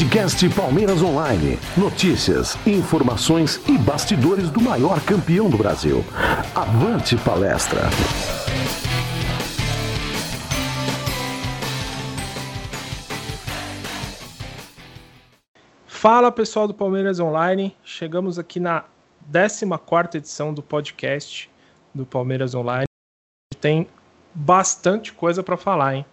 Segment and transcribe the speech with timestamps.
[0.00, 1.58] Podcast Palmeiras Online.
[1.76, 6.02] Notícias, informações e bastidores do maior campeão do Brasil.
[6.54, 7.82] Avante palestra!
[15.86, 18.86] Fala pessoal do Palmeiras Online, chegamos aqui na
[19.30, 21.50] 14 edição do podcast
[21.94, 22.86] do Palmeiras Online.
[23.60, 23.86] Tem
[24.32, 26.06] bastante coisa para falar, hein?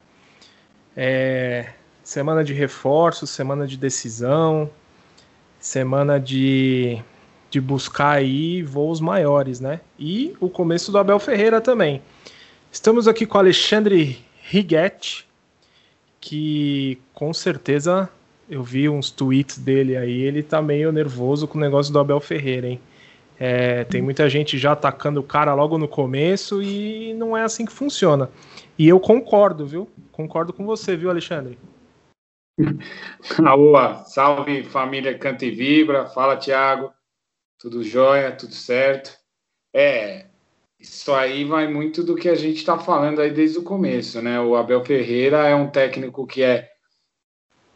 [0.93, 1.76] É,
[2.07, 4.69] semana de reforço, semana de decisão,
[5.59, 7.03] semana de,
[7.49, 9.81] de buscar aí voos maiores, né?
[9.99, 12.01] E o começo do Abel Ferreira também.
[12.71, 15.27] Estamos aqui com Alexandre Righetti,
[16.21, 18.09] que com certeza
[18.49, 22.21] eu vi uns tweets dele aí, ele tá meio nervoso com o negócio do Abel
[22.21, 22.79] Ferreira, hein?
[23.37, 27.65] É, tem muita gente já atacando o cara logo no começo e não é assim
[27.65, 28.29] que funciona.
[28.79, 29.89] E eu concordo, viu?
[30.13, 31.57] Concordo com você, viu, Alexandre?
[33.45, 36.91] Aoa, salve família Canta e Vibra, fala Tiago,
[37.59, 39.15] tudo jóia, tudo certo?
[39.73, 40.25] É,
[40.79, 44.39] isso aí vai muito do que a gente está falando aí desde o começo, né?
[44.39, 46.69] O Abel Ferreira é um técnico que é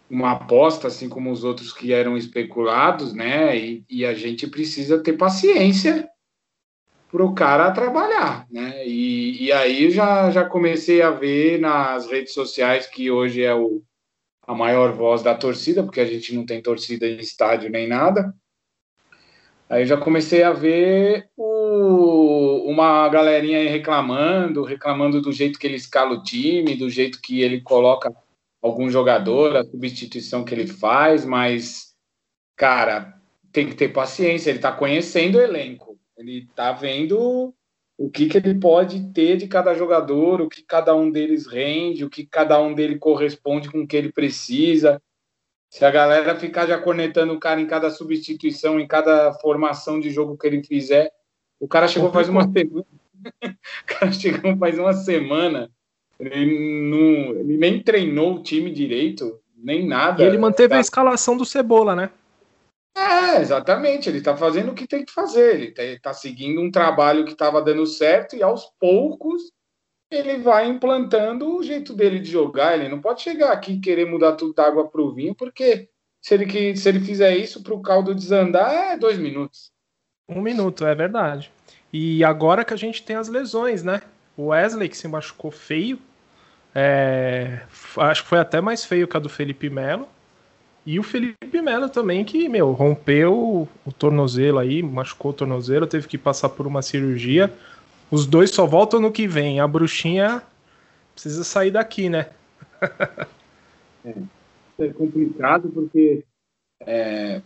[0.09, 3.57] uma aposta, assim como os outros que eram especulados, né?
[3.57, 6.09] E, e a gente precisa ter paciência
[7.11, 8.85] para o cara trabalhar, né?
[8.87, 13.83] E, e aí já, já comecei a ver nas redes sociais que hoje é o
[14.45, 18.33] a maior voz da torcida, porque a gente não tem torcida em estádio nem nada.
[19.69, 25.77] Aí já comecei a ver o, uma galerinha aí reclamando, reclamando do jeito que ele
[25.77, 28.13] escala o time, do jeito que ele coloca
[28.61, 31.95] algum jogador, a substituição que ele faz, mas,
[32.55, 33.17] cara,
[33.51, 37.53] tem que ter paciência, ele tá conhecendo o elenco, ele tá vendo
[38.03, 42.03] o que, que ele pode ter de cada jogador, o que cada um deles rende,
[42.03, 44.99] o que cada um dele corresponde com o que ele precisa.
[45.69, 50.09] Se a galera ficar já cornetando o cara em cada substituição, em cada formação de
[50.09, 51.11] jogo que ele fizer,
[51.59, 52.85] o cara chegou faz uma semana.
[53.45, 55.69] o cara chegou faz uma semana.
[56.19, 60.23] Ele, não, ele nem treinou o time direito, nem nada.
[60.23, 62.09] E ele manteve a escalação do Cebola, né?
[62.95, 64.09] É, exatamente.
[64.09, 65.55] Ele está fazendo o que tem que fazer.
[65.55, 69.51] Ele está tá seguindo um trabalho que estava dando certo e aos poucos
[70.11, 72.77] ele vai implantando o jeito dele de jogar.
[72.77, 75.89] Ele não pode chegar aqui e querer mudar tudo da água para o vinho, porque
[76.21, 79.71] se ele, se ele fizer isso para o caldo desandar, é dois minutos.
[80.27, 81.51] Um minuto, é verdade.
[81.93, 84.01] E agora que a gente tem as lesões, né?
[84.35, 85.97] O Wesley que se machucou feio.
[86.73, 87.61] É,
[87.97, 90.07] acho que foi até mais feio que a do Felipe Melo.
[90.85, 96.07] E o Felipe Melo também, que, meu, rompeu o tornozelo aí, machucou o tornozelo, teve
[96.07, 97.53] que passar por uma cirurgia.
[98.09, 99.59] Os dois só voltam no que vem.
[99.59, 100.41] A bruxinha
[101.13, 102.29] precisa sair daqui, né?
[104.03, 104.13] é,
[104.79, 106.23] é complicado porque
[106.81, 107.41] é,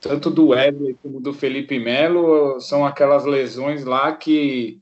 [0.00, 4.80] tanto do Wesley como do Felipe Melo são aquelas lesões lá que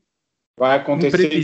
[0.57, 1.43] vai acontecer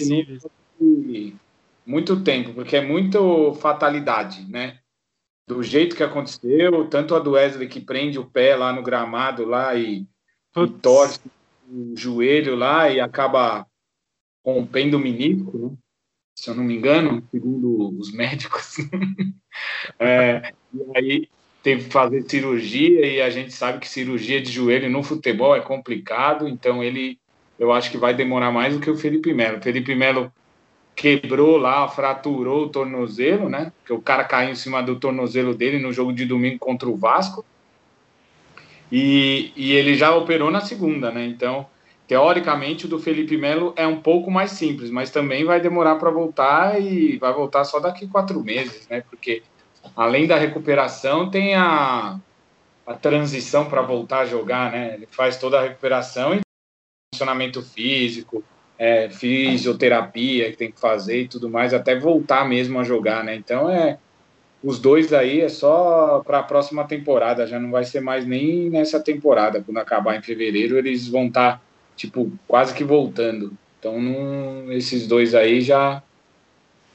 [1.85, 4.79] muito tempo, porque é muito fatalidade, né?
[5.47, 9.45] Do jeito que aconteceu, tanto a do Wesley que prende o pé lá no gramado
[9.45, 10.05] lá e,
[10.55, 11.19] e torce
[11.69, 13.65] o joelho lá e acaba
[14.45, 15.77] rompendo o menisco, né?
[16.35, 18.77] se eu não me engano, segundo os médicos.
[19.99, 21.29] é, e aí
[21.61, 25.61] teve que fazer cirurgia e a gente sabe que cirurgia de joelho no futebol é
[25.61, 27.19] complicado, então ele
[27.59, 29.59] eu acho que vai demorar mais do que o Felipe Melo.
[29.59, 30.33] O Felipe Melo
[30.95, 33.71] quebrou lá, fraturou o tornozelo, né?
[33.85, 36.95] Que o cara caiu em cima do tornozelo dele no jogo de domingo contra o
[36.95, 37.45] Vasco.
[38.91, 41.25] E, e ele já operou na segunda, né?
[41.25, 41.65] Então,
[42.07, 46.11] teoricamente, o do Felipe Melo é um pouco mais simples, mas também vai demorar para
[46.11, 49.01] voltar e vai voltar só daqui quatro meses, né?
[49.09, 49.41] Porque
[49.95, 52.19] além da recuperação, tem a,
[52.85, 54.95] a transição para voltar a jogar, né?
[54.95, 56.41] Ele faz toda a recuperação e
[57.13, 58.43] funcionamento físico,
[58.81, 63.35] é, fisioterapia que tem que fazer e tudo mais, até voltar mesmo a jogar, né?
[63.35, 63.99] Então é
[64.63, 68.71] os dois aí é só para a próxima temporada, já não vai ser mais nem
[68.71, 71.61] nessa temporada, quando acabar em fevereiro eles vão estar tá,
[71.95, 73.53] tipo quase que voltando.
[73.79, 76.01] Então não, esses dois aí já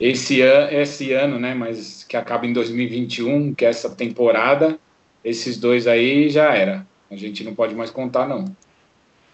[0.01, 1.55] esse ano, esse ano, né?
[1.55, 4.77] Mas que acaba em 2021, que é essa temporada,
[5.25, 6.85] esses dois aí já era.
[7.09, 8.45] A gente não pode mais contar não.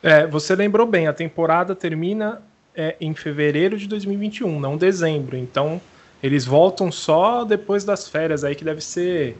[0.02, 2.42] É, você lembrou bem, a temporada termina
[2.74, 5.36] é, em fevereiro de 2021, não dezembro.
[5.36, 5.80] Então,
[6.22, 9.36] eles voltam só depois das férias aí, que deve ser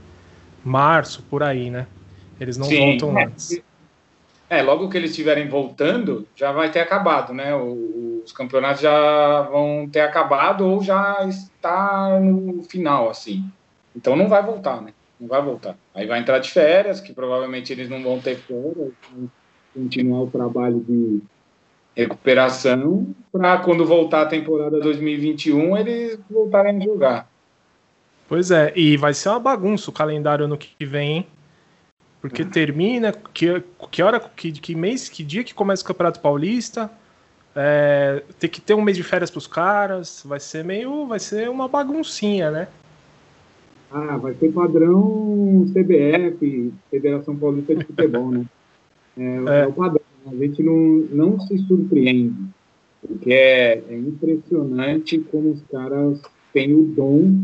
[0.64, 1.86] março, por aí, né?
[2.40, 3.62] Eles não Sim, voltam é, antes.
[4.48, 7.54] É, logo que eles estiverem voltando, já vai ter acabado, né?
[7.56, 13.44] Os campeonatos já vão ter acabado ou já está no final, assim.
[13.96, 14.92] Então não vai voltar, né?
[15.22, 15.76] não vai voltar.
[15.94, 18.92] Aí vai entrar de férias, que provavelmente eles não vão ter férias,
[19.74, 21.20] continuar o trabalho de
[21.96, 27.30] recuperação para quando voltar a temporada 2021 eles voltarem a jogar.
[28.28, 31.26] Pois é, e vai ser uma bagunça o calendário ano que vem, hein?
[32.20, 36.88] Porque termina, que, que hora, que, que mês, que dia que começa o Campeonato Paulista?
[37.54, 41.18] É, tem que ter um mês de férias para os caras, vai ser meio, vai
[41.18, 42.68] ser uma baguncinha, né?
[43.90, 48.46] Ah, vai ser padrão CBF, Federação Paulista de Futebol, né?
[49.16, 49.60] É, é.
[49.62, 50.02] é o padrão.
[50.26, 50.76] A gente não,
[51.10, 52.34] não se surpreende,
[53.00, 56.20] porque é, é impressionante como os caras
[56.52, 57.42] têm o dom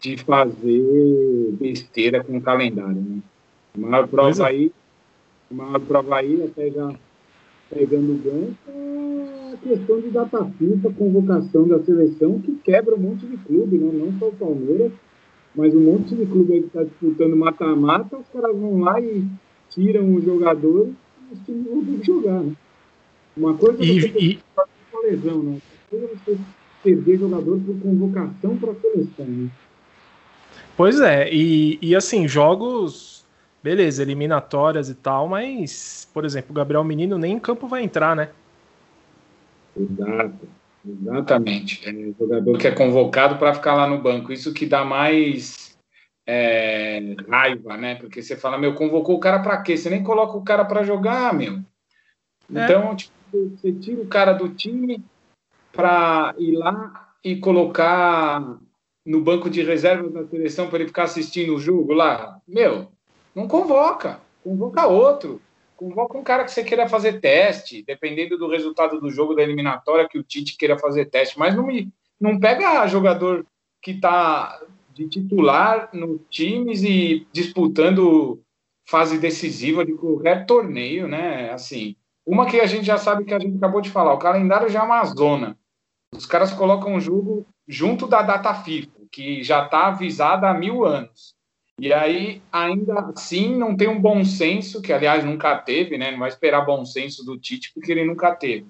[0.00, 3.18] de fazer besteira com o calendário, né?
[3.74, 4.46] A maior prova é.
[4.46, 4.72] aí,
[5.50, 6.94] a maior prova aí, até já
[7.68, 12.98] pegando o gancho, é a questão de data FIFA, convocação da seleção, que quebra um
[12.98, 13.90] monte de clube, né?
[13.92, 14.92] não só o Palmeiras,
[15.54, 19.24] mas um monte de clube aí que está disputando mata-mata, os caras vão lá e
[19.70, 20.92] tiram os jogadores
[21.30, 22.52] e os times vão ter que jogar, né?
[23.36, 24.38] Uma coisa é e, você e...
[24.92, 25.58] uma lesão, né?
[25.92, 26.38] Outra coisa é você
[26.82, 29.50] perder jogador por convocação para a seleção, né?
[30.76, 33.24] Pois é, e, e assim, jogos,
[33.62, 38.16] beleza, eliminatórias e tal, mas, por exemplo, o Gabriel Menino nem em campo vai entrar,
[38.16, 38.30] né?
[39.76, 40.48] Exato.
[40.86, 41.86] Exatamente.
[41.86, 44.32] É um jogador que é convocado para ficar lá no banco.
[44.32, 45.69] Isso que dá mais
[46.30, 47.96] é, raiva, né?
[47.96, 49.76] Porque você fala, meu, convocou o cara para quê?
[49.76, 51.54] Você nem coloca o cara para jogar, meu.
[52.54, 52.64] É.
[52.64, 55.02] Então, tipo, você tira o cara do time
[55.72, 58.58] para ir lá e colocar
[59.04, 62.38] no banco de reservas da seleção para ele ficar assistindo o jogo lá.
[62.46, 62.92] Meu,
[63.34, 64.20] não convoca.
[64.44, 65.40] Convoca outro
[65.80, 70.06] convoca um cara que você queira fazer teste, dependendo do resultado do jogo da eliminatória
[70.06, 71.90] que o Tite queira fazer teste, mas não me
[72.20, 73.46] não pega jogador
[73.80, 74.60] que está
[75.00, 78.42] de titular nos times e disputando
[78.86, 81.50] fase decisiva de qualquer torneio, né?
[81.52, 84.68] Assim, uma que a gente já sabe que a gente acabou de falar, o calendário
[84.68, 85.56] já é uma zona.
[86.14, 90.84] Os caras colocam o jogo junto da data FIFA, que já está avisada há mil
[90.84, 91.34] anos.
[91.78, 96.10] E aí, ainda assim, não tem um bom senso, que aliás nunca teve, né?
[96.10, 98.66] Não vai esperar bom senso do Tite, porque ele nunca teve.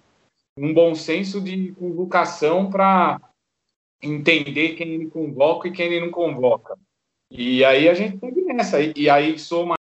[0.56, 3.20] Um bom senso de convocação para
[4.02, 6.76] entender quem ele convoca e quem ele não convoca.
[7.30, 8.80] E aí a gente segue nessa.
[8.80, 9.74] E aí soma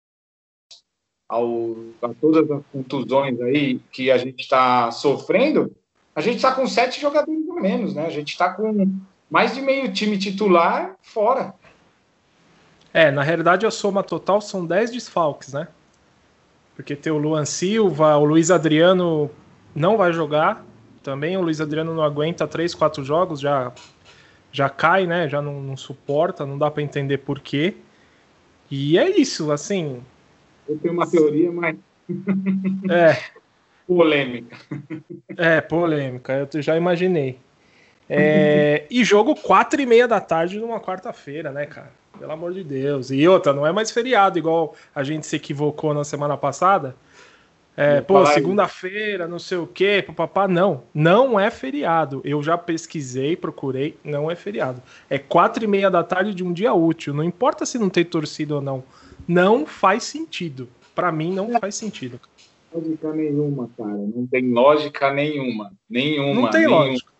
[1.27, 5.75] ao, a todas as contusões aí que a gente está sofrendo,
[6.15, 8.05] a gente está com sete jogadores a menos, né?
[8.05, 8.99] A gente está com
[9.29, 11.53] mais de meio time titular fora.
[12.91, 15.67] É, na realidade a soma total são 10 desfalques, né?
[16.75, 19.29] Porque tem o Luan Silva, o Luiz Adriano
[19.75, 20.65] não vai jogar.
[21.03, 23.71] Também o Luiz Adriano não aguenta 3, 4 jogos, já,
[24.51, 25.27] já cai, né?
[25.27, 27.75] Já não, não suporta, não dá para entender por quê.
[28.69, 30.01] E é isso, assim.
[30.67, 31.75] Eu tenho uma teoria, mas.
[32.89, 33.39] é.
[33.87, 34.55] Polêmica.
[35.35, 37.39] É, polêmica, eu já imaginei.
[38.07, 41.91] É, e jogo quatro e meia da tarde numa quarta-feira, né, cara?
[42.17, 43.09] Pelo amor de Deus.
[43.09, 46.95] E outra, não é mais feriado, igual a gente se equivocou na semana passada.
[47.81, 50.49] É, pô, segunda-feira, não sei o quê, papapá.
[50.49, 52.19] Não, não é feriado.
[52.25, 54.83] Eu já pesquisei, procurei, não é feriado.
[55.09, 57.13] É quatro e meia da tarde de um dia útil.
[57.13, 58.83] Não importa se não tem torcida ou não.
[59.25, 60.67] Não faz sentido.
[60.93, 62.19] Para mim, não faz sentido.
[62.73, 63.93] Lógica nenhuma, cara.
[63.93, 65.71] Não tem lógica nenhuma.
[65.89, 66.33] Nenhuma.
[66.33, 66.85] Não tem nenhuma.
[66.85, 67.13] lógica.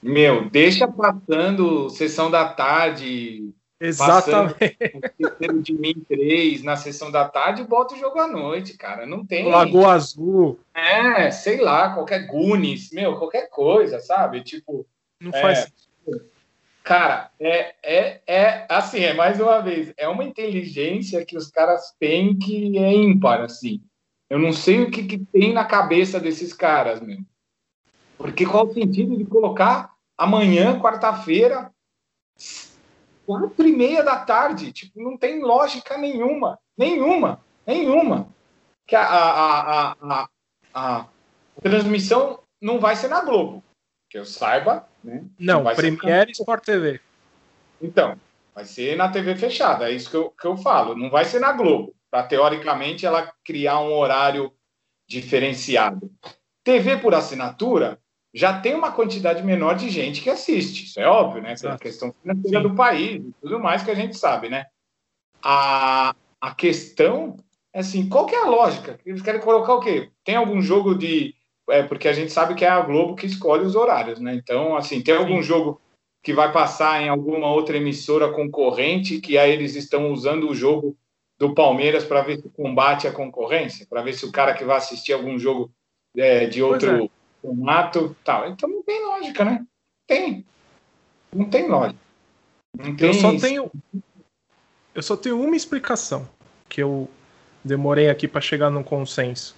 [0.00, 4.78] Meu, deixa passando sessão da tarde, Exatamente.
[5.60, 9.04] de mim três na sessão da tarde bota o jogo à noite, cara.
[9.04, 9.50] Não tem.
[9.50, 10.60] Lagoa Azul.
[10.72, 14.44] É, sei lá, qualquer Gunis, meu, qualquer coisa, sabe?
[14.44, 14.86] Tipo.
[15.20, 16.30] Não faz é, sentido.
[16.84, 21.94] Cara, é, é, é assim, é mais uma vez, é uma inteligência que os caras
[21.98, 23.80] têm que é ímpar, assim.
[24.30, 27.18] Eu não sei o que, que tem na cabeça desses caras, meu.
[28.16, 31.71] Porque qual o sentido de colocar amanhã, quarta-feira,
[33.40, 34.72] quatro e meia da tarde.
[34.72, 36.58] Tipo, não tem lógica nenhuma.
[36.76, 37.40] Nenhuma.
[37.66, 38.28] Nenhuma.
[38.86, 40.28] Que a, a, a,
[40.74, 41.06] a,
[41.62, 43.62] transmissão não vai ser na Globo.
[44.10, 45.24] Que eu saiba, né?
[45.38, 47.00] Não, não Premiere Sport TV.
[47.80, 48.16] Então,
[48.54, 49.88] vai ser na TV fechada.
[49.88, 50.94] É isso que eu, que eu falo.
[50.94, 51.94] Não vai ser na Globo.
[52.10, 54.52] Para, teoricamente, ela criar um horário
[55.08, 56.10] diferenciado.
[56.62, 57.98] TV por assinatura,
[58.34, 60.84] já tem uma quantidade menor de gente que assiste.
[60.84, 61.54] Isso é óbvio, né?
[61.60, 62.68] Pela questão financeira Sim.
[62.68, 64.66] do país e tudo mais que a gente sabe, né?
[65.42, 67.36] A, a questão
[67.72, 68.98] é assim, qual que é a lógica?
[69.04, 70.10] Eles querem colocar o quê?
[70.24, 71.34] Tem algum jogo de...
[71.70, 74.34] É, porque a gente sabe que é a Globo que escolhe os horários, né?
[74.34, 75.42] Então, assim, tem algum Sim.
[75.42, 75.80] jogo
[76.22, 80.96] que vai passar em alguma outra emissora concorrente, que aí eles estão usando o jogo
[81.38, 84.76] do Palmeiras para ver se combate a concorrência, para ver se o cara que vai
[84.76, 85.70] assistir algum jogo
[86.16, 87.08] é, de outro é.
[87.42, 88.48] Formato, tal.
[88.48, 89.66] Então não tem lógica, né?
[90.06, 90.46] Tem.
[91.34, 91.98] Não tem lógica.
[92.78, 93.44] Não tem eu só isso.
[93.44, 93.70] tenho
[94.94, 96.28] eu só tenho uma explicação
[96.68, 97.08] que eu
[97.64, 99.56] demorei aqui para chegar num consenso.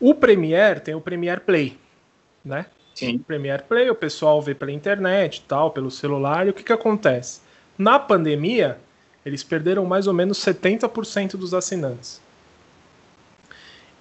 [0.00, 1.78] O Premiere tem o Premiere Play,
[2.44, 2.66] né?
[2.94, 3.16] Sim.
[3.16, 6.72] O Premiere Play, o pessoal vê pela internet, tal, pelo celular, e o que que
[6.72, 7.40] acontece?
[7.78, 8.78] Na pandemia,
[9.24, 12.20] eles perderam mais ou menos 70% dos assinantes.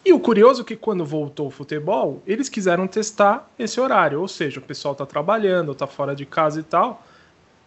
[0.05, 4.27] E o curioso é que quando voltou o futebol, eles quiseram testar esse horário, ou
[4.27, 7.05] seja, o pessoal está trabalhando, está fora de casa e tal,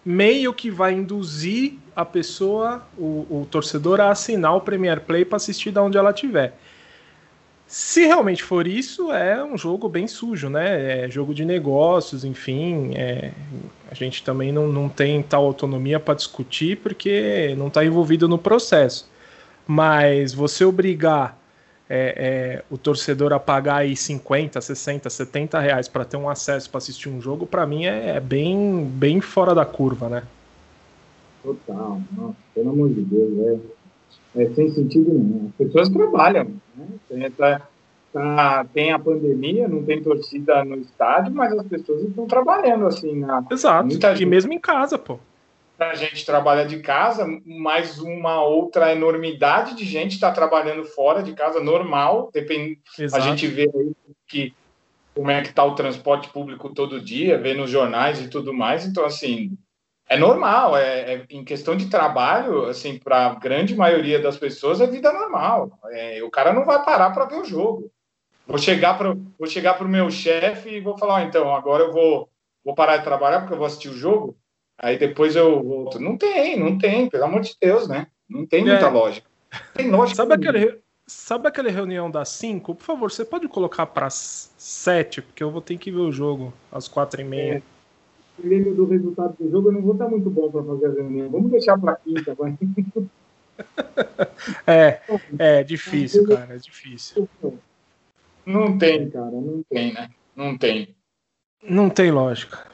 [0.05, 5.37] meio que vai induzir a pessoa, o, o torcedor, a assinar o Premier Play para
[5.37, 6.57] assistir da onde ela estiver.
[7.67, 11.05] Se realmente for isso, é um jogo bem sujo, né?
[11.05, 12.93] É jogo de negócios, enfim.
[12.95, 13.33] É...
[13.91, 18.37] a gente também não, não tem tal autonomia para discutir porque não está envolvido no
[18.37, 19.11] processo.
[19.67, 21.42] Mas você obrigar
[21.95, 26.71] é, é, o torcedor a pagar aí 50, 60, 70 reais para ter um acesso
[26.71, 30.23] para assistir um jogo, para mim é, é, bem, bem fora da curva, né?
[31.43, 33.63] Total, nossa, pelo amor de Deus,
[34.35, 35.51] é, é sem sentido nenhum.
[35.51, 36.87] As pessoas trabalham, né?
[37.11, 37.69] Tem, tá,
[38.11, 43.21] tá, tem a pandemia, não tem torcida no estádio, mas as pessoas estão trabalhando assim.
[43.21, 45.19] Na, Exato, e mesmo em casa, pô
[45.79, 51.33] a gente trabalha de casa, mas uma outra enormidade de gente está trabalhando fora de
[51.33, 52.31] casa, normal.
[52.33, 52.81] Depende,
[53.13, 53.69] a gente vê
[54.27, 54.55] que
[55.15, 58.87] como é que está o transporte público todo dia, vê nos jornais e tudo mais.
[58.87, 59.57] Então, assim,
[60.09, 60.77] é normal.
[60.77, 65.13] É, é em questão de trabalho, assim, para a grande maioria das pessoas, é vida
[65.13, 65.79] normal.
[65.91, 67.91] É, o cara não vai parar para ver o jogo.
[68.47, 71.85] Vou chegar para vou chegar para o meu chefe e vou falar, oh, então, agora
[71.85, 72.29] eu vou,
[72.65, 74.37] vou parar de trabalhar porque eu vou assistir o jogo
[74.83, 76.01] aí depois eu volto.
[76.01, 78.09] Não tem, não tem, pelo amor de Deus, né?
[78.29, 78.91] Não tem muita é.
[78.91, 79.29] lógica.
[79.75, 80.17] tem lógica.
[80.17, 82.75] Sabe aquele, sabe aquela reunião das 5?
[82.75, 86.53] Por favor, você pode colocar para 7, porque eu vou ter que ver o jogo
[86.71, 87.55] às 4 e meia.
[87.55, 87.63] É.
[88.37, 91.31] Dependendo do resultado do jogo, eu não vou estar muito bom para fazer a reunião.
[91.31, 92.57] Vamos deixar para quinta, vai.
[94.67, 95.01] é,
[95.39, 97.29] é difícil, cara, é difícil.
[98.45, 100.11] Não tem, cara, não tem, né?
[100.35, 100.97] Não tem.
[101.63, 102.72] Não tem lógica.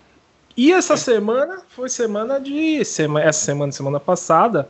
[0.58, 2.80] E essa semana foi semana de.
[2.80, 4.68] Essa semana, semana passada,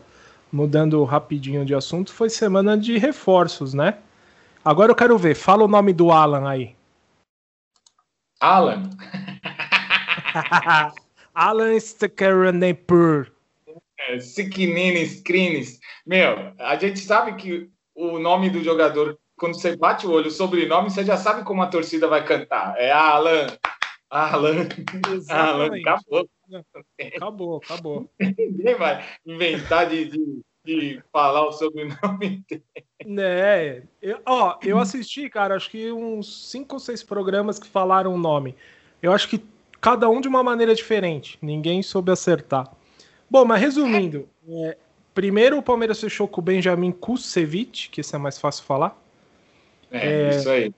[0.52, 3.96] mudando rapidinho de assunto, foi semana de reforços, né?
[4.62, 6.76] Agora eu quero ver, fala o nome do Alan aí.
[8.38, 8.82] Alan?
[11.34, 13.32] Alan Stekaranepur.
[13.98, 15.80] É, Sikinines, Crines.
[16.06, 20.30] Meu, a gente sabe que o nome do jogador, quando você bate o olho, o
[20.30, 22.74] sobrenome, você já sabe como a torcida vai cantar.
[22.76, 23.46] É Alan.
[24.10, 24.68] Alan.
[25.28, 26.28] Alan, acabou.
[27.16, 28.10] Acabou, acabou.
[28.18, 32.64] Ninguém vai inventar de, de, de falar o sobrenome dele.
[33.20, 38.14] É, eu, ó, eu assisti, cara, acho que uns cinco ou seis programas que falaram
[38.14, 38.54] o nome.
[39.02, 39.44] Eu acho que
[39.80, 41.38] cada um de uma maneira diferente.
[41.40, 42.70] Ninguém soube acertar.
[43.30, 44.76] Bom, mas resumindo, é,
[45.14, 48.98] primeiro o Palmeiras fechou com o Benjamin Kusevich, que esse é mais fácil falar.
[49.90, 50.72] É, é isso aí.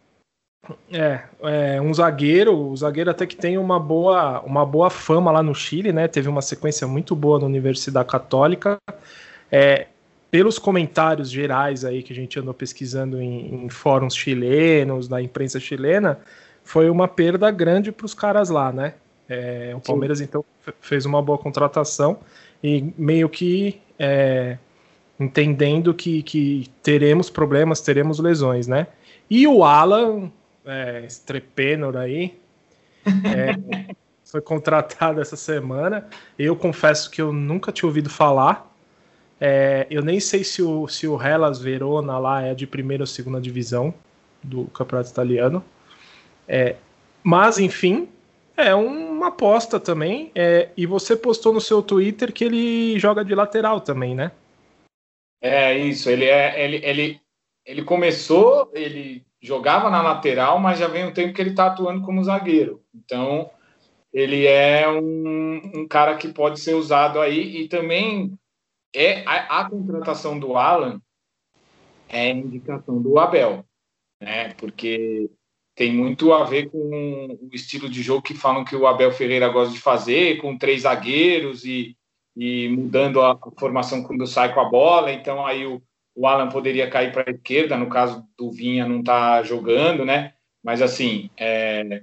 [0.93, 5.43] É, é, um zagueiro, o zagueiro até que tem uma boa, uma boa fama lá
[5.43, 6.07] no Chile, né?
[6.07, 8.79] Teve uma sequência muito boa na Universidade Católica.
[9.51, 9.87] É,
[10.31, 15.59] pelos comentários gerais aí que a gente andou pesquisando em, em fóruns chilenos, na imprensa
[15.59, 16.21] chilena,
[16.63, 18.95] foi uma perda grande para os caras lá, né?
[19.29, 20.25] É, o Palmeiras Sim.
[20.25, 20.45] então
[20.81, 22.19] fez uma boa contratação
[22.63, 24.59] e meio que é,
[25.19, 28.87] entendendo que, que teremos problemas, teremos lesões, né?
[29.29, 30.31] E o Alan
[30.65, 32.39] é, Strepenor aí.
[33.07, 36.09] É, foi contratado essa semana.
[36.39, 38.71] Eu confesso que eu nunca tinha ouvido falar.
[39.41, 43.07] É, eu nem sei se o, se o Hellas Verona lá é de primeira ou
[43.07, 43.95] segunda divisão
[44.43, 45.65] do campeonato italiano.
[46.47, 46.77] É,
[47.23, 48.09] mas, enfim,
[48.57, 50.31] é uma aposta também.
[50.35, 54.31] É, e você postou no seu Twitter que ele joga de lateral também, né?
[55.41, 56.11] É isso.
[56.11, 57.21] Ele é ele, ele,
[57.65, 62.03] ele começou, ele jogava na lateral, mas já vem um tempo que ele está atuando
[62.03, 62.83] como zagueiro.
[62.95, 63.51] Então,
[64.13, 68.39] ele é um, um, cara que pode ser usado aí e também
[68.95, 71.01] é a, a contratação do Alan
[72.09, 73.65] é indicação do Abel,
[74.21, 74.53] né?
[74.55, 75.31] Porque
[75.77, 79.49] tem muito a ver com o estilo de jogo que falam que o Abel Ferreira
[79.49, 81.97] gosta de fazer, com três zagueiros e,
[82.37, 85.13] e mudando a formação quando sai com a bola.
[85.13, 85.81] Então aí o,
[86.15, 90.35] o Alan poderia cair para a esquerda, no caso do Vinha não tá jogando, né?
[90.63, 92.03] Mas assim, é,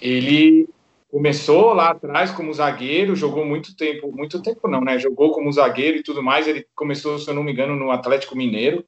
[0.00, 0.68] ele
[1.10, 4.98] começou lá atrás como zagueiro, jogou muito tempo, muito tempo não, né?
[4.98, 6.46] Jogou como zagueiro e tudo mais.
[6.46, 8.84] Ele começou, se eu não me engano, no Atlético Mineiro.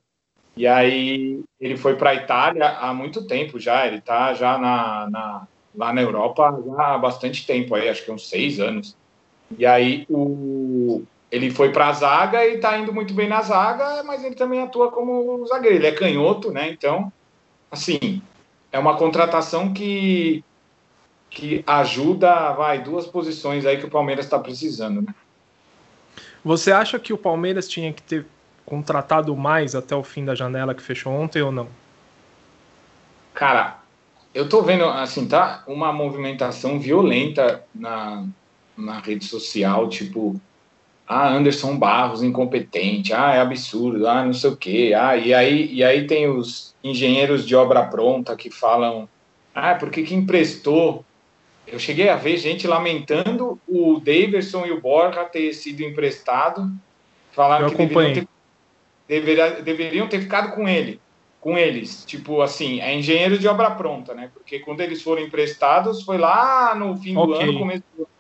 [0.56, 3.86] E aí ele foi para a Itália há muito tempo já.
[3.86, 6.48] Ele está já na, na, lá na Europa
[6.78, 8.96] há bastante tempo, aí, acho que uns seis anos.
[9.58, 14.02] E aí o, ele foi para a zaga e está indo muito bem na zaga,
[14.02, 15.76] mas ele também atua como zagueiro.
[15.76, 16.68] Ele é canhoto, né?
[16.68, 17.10] Então,
[17.70, 18.20] assim,
[18.70, 20.44] é uma contratação que
[21.30, 25.14] que ajuda, vai, duas posições aí que o Palmeiras está precisando, né?
[26.44, 28.26] Você acha que o Palmeiras tinha que ter
[28.66, 31.68] contratado mais até o fim da janela que fechou ontem ou não?
[33.32, 33.78] Cara,
[34.34, 38.26] eu tô vendo, assim, tá uma movimentação violenta na,
[38.76, 40.38] na rede social, tipo,
[41.06, 45.72] ah, Anderson Barros incompetente, ah, é absurdo, ah, não sei o quê, ah, e aí,
[45.72, 49.08] e aí tem os engenheiros de obra pronta que falam,
[49.54, 51.04] ah, porque que emprestou
[51.66, 56.70] eu cheguei a ver gente lamentando o Daverson e o Borja ter sido emprestado,
[57.30, 58.28] falaram que deveriam ter,
[59.08, 61.00] deveria, deveriam ter ficado com ele,
[61.40, 64.30] com eles, tipo assim, é engenheiro de obra pronta, né?
[64.34, 67.42] Porque quando eles foram emprestados foi lá no fim do okay.
[67.42, 68.11] ano, começo do ano.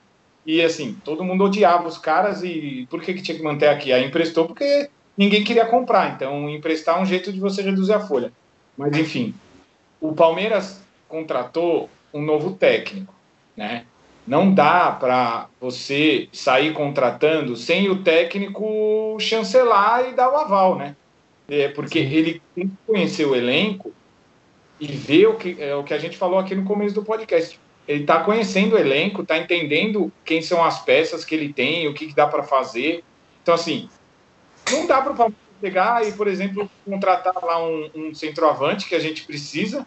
[0.44, 3.92] E assim, todo mundo odiava os caras e por que, que tinha que manter aqui?
[3.92, 8.00] Aí emprestou porque ninguém queria comprar, então emprestar é um jeito de você reduzir a
[8.00, 8.32] folha.
[8.76, 9.34] Mas enfim,
[10.00, 13.14] o Palmeiras contratou um novo técnico
[13.56, 13.84] né?
[14.26, 20.96] Não dá para você sair contratando sem o técnico chancelar e dar o aval, né?
[21.48, 22.12] É, porque Sim.
[22.12, 23.92] ele tem que conhecer o elenco
[24.78, 27.58] e ver o que, é, o que a gente falou aqui no começo do podcast.
[27.86, 31.94] Ele está conhecendo o elenco, está entendendo quem são as peças que ele tem, o
[31.94, 33.02] que, que dá para fazer.
[33.42, 33.88] Então, assim,
[34.70, 39.24] não dá para pegar e, por exemplo, contratar lá um, um centroavante que a gente
[39.24, 39.86] precisa,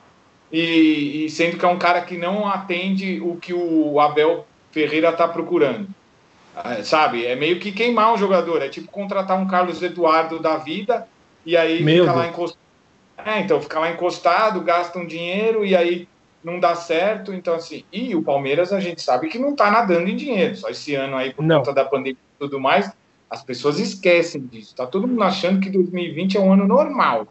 [0.52, 5.10] e, e, sendo que é um cara que não atende o que o Abel Ferreira
[5.10, 5.88] está procurando.
[6.55, 7.25] Ah, sabe?
[7.25, 8.62] É meio que queimar um jogador.
[8.62, 11.08] É tipo contratar um Carlos Eduardo da vida
[11.46, 12.66] e aí Meu fica lá encostado.
[13.25, 16.08] É, então fica lá encostado, gasta um dinheiro e aí
[16.46, 17.34] não dá certo.
[17.34, 20.55] Então, assim, e o Palmeiras a gente sabe que não está nadando em dinheiro.
[20.55, 21.58] Só esse ano aí, por não.
[21.58, 22.92] conta da pandemia e tudo mais,
[23.29, 24.75] as pessoas esquecem disso.
[24.75, 27.27] Tá todo mundo achando que 2020 é um ano normal.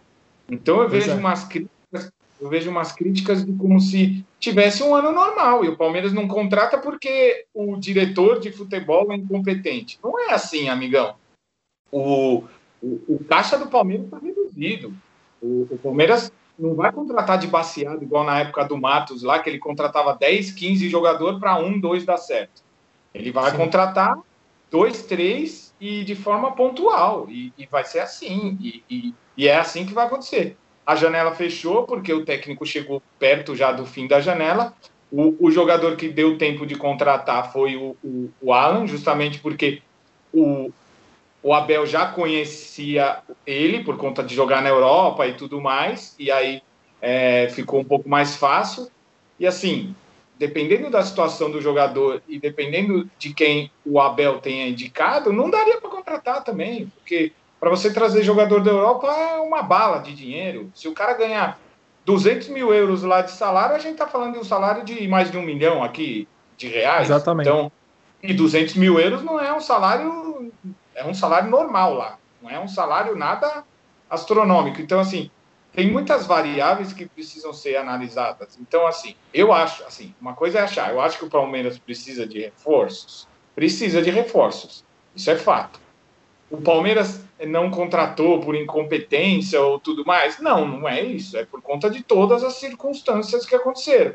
[0.51, 1.15] Então eu vejo é.
[1.15, 1.75] umas críticas
[2.41, 6.29] eu vejo umas críticas de como se tivesse um ano normal e o Palmeiras não
[6.29, 9.99] contrata porque o diretor de futebol é incompetente.
[10.03, 11.15] Não é assim, amigão.
[11.91, 12.45] O,
[12.83, 14.93] o, o caixa do Palmeiras está reduzido.
[15.41, 19.51] O, o, Palmeiras não vai contratar de baseado, igual na época do Matos, lá que
[19.51, 22.63] ele contratava 10, 15 jogadores para um, dois dar certo.
[23.13, 23.57] Ele vai Sim.
[23.57, 24.19] contratar
[24.71, 27.27] dois, três e de forma pontual.
[27.29, 28.59] E, e vai ser assim.
[28.61, 30.57] E, e, e é assim que vai acontecer.
[30.87, 34.75] A janela fechou porque o técnico chegou perto já do fim da janela.
[35.11, 39.81] O, o jogador que deu tempo de contratar foi o, o, o Alan, justamente porque
[40.33, 40.71] o,
[41.45, 46.33] o Abel já conhecia ele por conta de jogar na Europa e tudo mais, e
[46.33, 46.63] aí
[47.03, 48.91] é, ficou um pouco mais fácil.
[49.39, 49.95] E assim,
[50.39, 55.79] dependendo da situação do jogador e dependendo de quem o Abel tenha indicado, não daria
[55.79, 60.71] para contratar também, porque para você trazer jogador da Europa é uma bala de dinheiro.
[60.75, 61.61] Se o cara ganhar
[62.07, 65.31] 200 mil euros lá de salário, a gente está falando de um salário de mais
[65.31, 66.27] de um milhão aqui
[66.57, 67.11] de reais.
[67.11, 67.49] Exatamente.
[67.49, 67.71] Então,
[68.23, 70.51] e 200 mil euros não é um salário,
[70.95, 72.19] é um salário normal lá.
[72.43, 73.65] Não é um salário nada
[74.09, 74.81] astronômico.
[74.81, 75.31] Então, assim,
[75.73, 78.59] tem muitas variáveis que precisam ser analisadas.
[78.61, 82.27] Então, assim, eu acho, assim, uma coisa é achar, eu acho que o Palmeiras precisa
[82.27, 84.85] de reforços, precisa de reforços.
[85.15, 85.81] Isso é fato.
[86.51, 90.39] O Palmeiras não contratou por incompetência ou tudo mais.
[90.39, 91.37] Não, não é isso.
[91.37, 94.15] É por conta de todas as circunstâncias que aconteceram.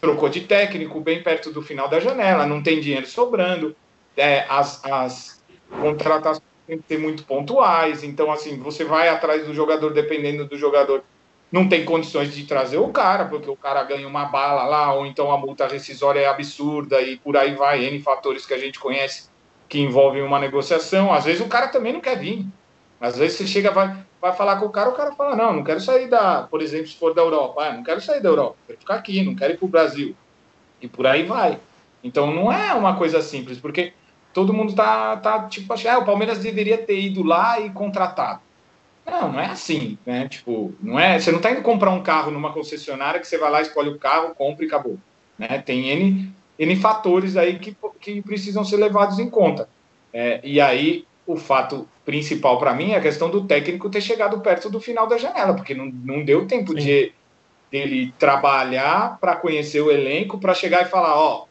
[0.00, 3.76] Trocou de técnico bem perto do final da janela, não tem dinheiro sobrando,
[4.16, 5.39] é, as, as
[5.70, 8.04] contratações têm que ser muito pontuais.
[8.04, 11.02] Então, assim, você vai atrás do jogador, dependendo do jogador,
[11.50, 15.04] não tem condições de trazer o cara, porque o cara ganha uma bala lá, ou
[15.04, 18.78] então a multa rescisória é absurda e por aí vai, N fatores que a gente
[18.78, 19.28] conhece
[19.68, 21.12] que envolvem uma negociação.
[21.12, 22.46] Às vezes o cara também não quer vir.
[23.00, 25.64] Às vezes você chega, vai, vai falar com o cara, o cara fala, não, não
[25.64, 28.56] quero sair da, por exemplo, se for da Europa, ah, não quero sair da Europa,
[28.66, 30.14] quero ficar aqui, não quero ir para o Brasil.
[30.82, 31.58] E por aí vai.
[32.02, 33.92] Então não é uma coisa simples, porque
[34.32, 38.40] todo mundo tá, tá tipo, achando, ah, o Palmeiras deveria ter ido lá e contratado.
[39.06, 40.28] Não, não é assim, né?
[40.28, 43.50] Tipo, não é, você não está indo comprar um carro numa concessionária que você vai
[43.50, 44.98] lá, escolhe o carro, compra e acabou.
[45.38, 45.58] Né?
[45.58, 49.68] Tem N, N fatores aí que, que precisam ser levados em conta.
[50.12, 54.40] É, e aí o fato principal para mim é a questão do técnico ter chegado
[54.40, 57.12] perto do final da janela, porque não, não deu tempo de
[57.70, 61.46] dele trabalhar para conhecer o elenco, para chegar e falar, ó,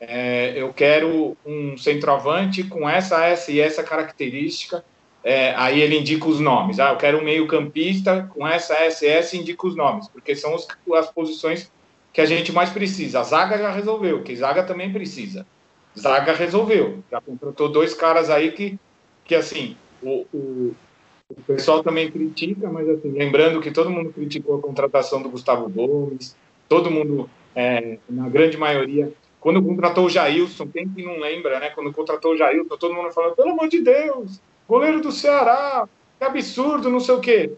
[0.00, 4.84] é, eu quero um centroavante com essa, essa e essa característica.
[5.22, 6.78] É, aí ele indica os nomes.
[6.78, 10.54] Ah, eu quero um meio-campista com essa, essa e essa, indica os nomes, porque são
[10.54, 11.70] os, as posições
[12.12, 13.20] que a gente mais precisa.
[13.20, 15.46] A zaga já resolveu, que zaga também precisa.
[15.98, 17.02] Zaga resolveu.
[17.10, 18.78] Já contratou dois caras aí que,
[19.24, 20.74] que assim, o, o,
[21.30, 25.68] o pessoal também critica, mas assim, lembrando que todo mundo criticou a contratação do Gustavo
[25.70, 26.36] Gomes,
[26.68, 29.12] todo mundo, é, na grande maioria,
[29.44, 31.68] quando contratou o Jailson, quem que não lembra, né?
[31.68, 35.86] Quando contratou o Jailson, todo mundo falou, pelo amor de Deus, goleiro do Ceará,
[36.18, 37.52] que absurdo, não sei o quê.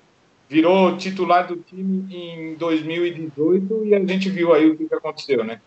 [0.48, 5.44] Virou titular do time em 2018 e a gente viu aí o que, que aconteceu,
[5.44, 5.60] né?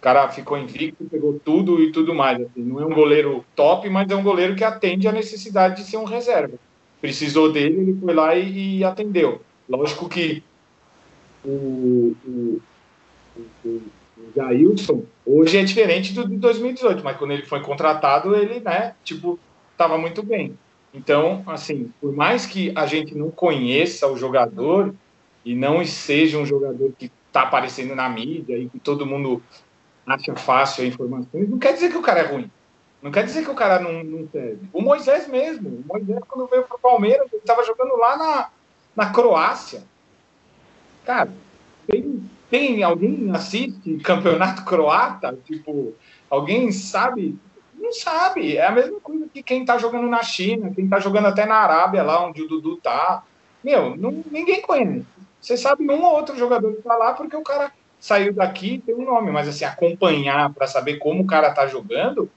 [0.00, 2.40] O cara ficou invicto, pegou tudo e tudo mais.
[2.40, 2.60] Assim.
[2.60, 5.96] Não é um goleiro top, mas é um goleiro que atende à necessidade de ser
[5.96, 6.56] um reserva.
[7.00, 9.40] Precisou dele, ele foi lá e, e atendeu.
[9.68, 10.42] Lógico que
[11.44, 12.41] o, o
[14.48, 19.38] Jailson, hoje é diferente do de 2018, mas quando ele foi contratado, ele, né, tipo,
[19.72, 20.56] estava muito bem.
[20.94, 24.94] Então, assim, por mais que a gente não conheça o jogador
[25.44, 29.42] e não seja um jogador que está aparecendo na mídia e que todo mundo
[30.06, 32.50] acha fácil a informações, não quer dizer que o cara é ruim.
[33.00, 34.60] Não quer dizer que o cara não, não serve.
[34.72, 35.68] O Moisés mesmo.
[35.68, 38.50] O Moisés, quando veio para o Palmeiras, ele estava jogando lá na,
[38.94, 39.82] na Croácia.
[41.04, 41.32] Cara,
[41.88, 42.22] tem
[42.52, 45.38] tem alguém assiste campeonato croata?
[45.46, 45.94] Tipo,
[46.28, 47.34] alguém sabe?
[47.74, 48.58] Não sabe.
[48.58, 51.54] É a mesma coisa que quem tá jogando na China, quem tá jogando até na
[51.54, 53.22] Arábia, lá onde o Dudu tá.
[53.64, 55.06] Meu, não, ninguém conhece.
[55.40, 58.78] Você sabe um ou outro jogador que tá lá porque o cara saiu daqui e
[58.80, 62.28] tem um nome, mas assim, acompanhar para saber como o cara tá jogando,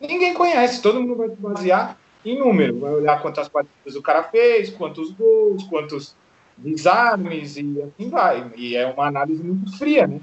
[0.00, 0.80] ninguém conhece.
[0.80, 5.10] Todo mundo vai se basear em número, vai olhar quantas partidas o cara fez, quantos
[5.10, 6.14] gols, quantos
[6.56, 8.50] desarmes e assim vai.
[8.56, 10.20] E é uma análise muito fria, né?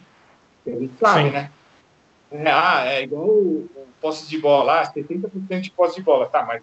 [0.65, 1.31] A gente sabe, Sim.
[1.31, 1.51] né?
[2.31, 6.27] É, ah, é igual o, o posse de bola, ah, 70% de posse de bola.
[6.27, 6.61] Tá, mas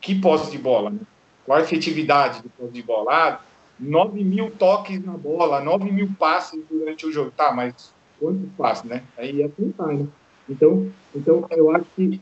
[0.00, 1.00] que posse de bola, né?
[1.46, 3.12] Qual a efetividade do posse de bola?
[3.12, 3.40] Ah,
[3.80, 7.30] 9 mil toques na bola, 9 mil passes durante o jogo.
[7.30, 9.02] Tá, mas quantos passes, né?
[9.16, 10.06] Aí é tentar, né?
[10.48, 12.20] Então, então, eu acho que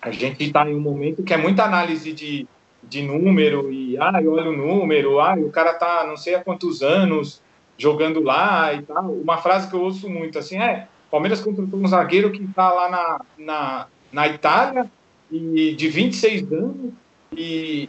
[0.00, 2.46] a gente está em um momento que é muita análise de
[2.88, 6.82] de número e ah, olha o número, ah, o cara tá não sei há quantos
[6.82, 7.42] anos
[7.76, 9.12] jogando lá e tal.
[9.12, 12.88] Uma frase que eu ouço muito assim é: Palmeiras contratou um zagueiro que está lá
[12.88, 14.90] na, na, na Itália
[15.30, 16.92] e de 26 anos
[17.36, 17.88] e,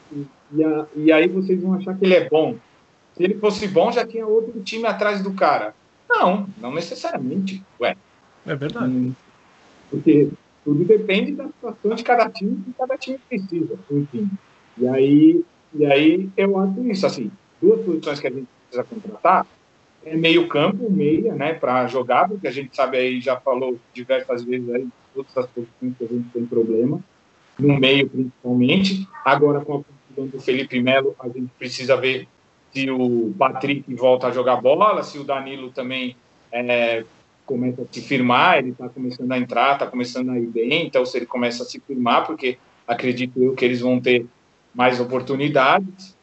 [0.51, 2.55] e, a, e aí vocês vão achar que ele é bom.
[3.15, 5.73] Se ele fosse bom, já tinha outro time atrás do cara.
[6.09, 7.63] Não, não necessariamente.
[7.79, 7.95] Ué.
[8.45, 8.91] É verdade.
[8.91, 9.13] Hum,
[9.89, 10.29] porque
[10.63, 14.29] tudo depende da situação de cada time que cada time precisa, enfim.
[14.77, 19.45] E aí, e aí eu acho isso, assim, duas posições que a gente precisa contratar
[20.05, 24.43] é meio campo, meia, né, para jogar, porque a gente sabe aí, já falou diversas
[24.43, 26.99] vezes aí, todas as posições que a gente tem problema,
[27.57, 29.07] no meio principalmente.
[29.25, 32.27] Agora, com a posição do Felipe Melo, a gente precisa ver
[32.71, 36.15] se o Patrick volta a jogar bola, se o Danilo também
[36.51, 37.03] é,
[37.45, 41.03] começa a se firmar, ele está começando a entrar, está começando a ir bem, então
[41.03, 44.27] se ele começa a se firmar, porque acredito eu que eles vão ter
[44.75, 46.15] mais oportunidades.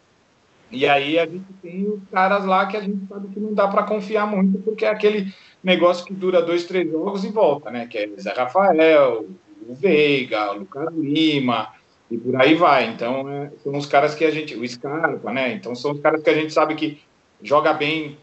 [0.71, 3.67] E aí a gente tem os caras lá que a gente sabe que não dá
[3.67, 7.87] para confiar muito, porque é aquele negócio que dura dois, três jogos e volta, né?
[7.87, 9.27] Que é Zé Rafael,
[9.69, 11.69] o Veiga, o Lucas Lima
[12.11, 12.89] e por aí vai.
[12.89, 15.53] Então é, são os caras que a gente, o Scarpa, né?
[15.53, 17.01] Então são os caras que a gente sabe que
[17.43, 18.17] joga bem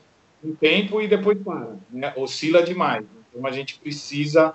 [0.43, 2.13] um tempo e depois para, né?
[2.15, 3.05] Oscila demais.
[3.29, 4.53] Então a gente precisa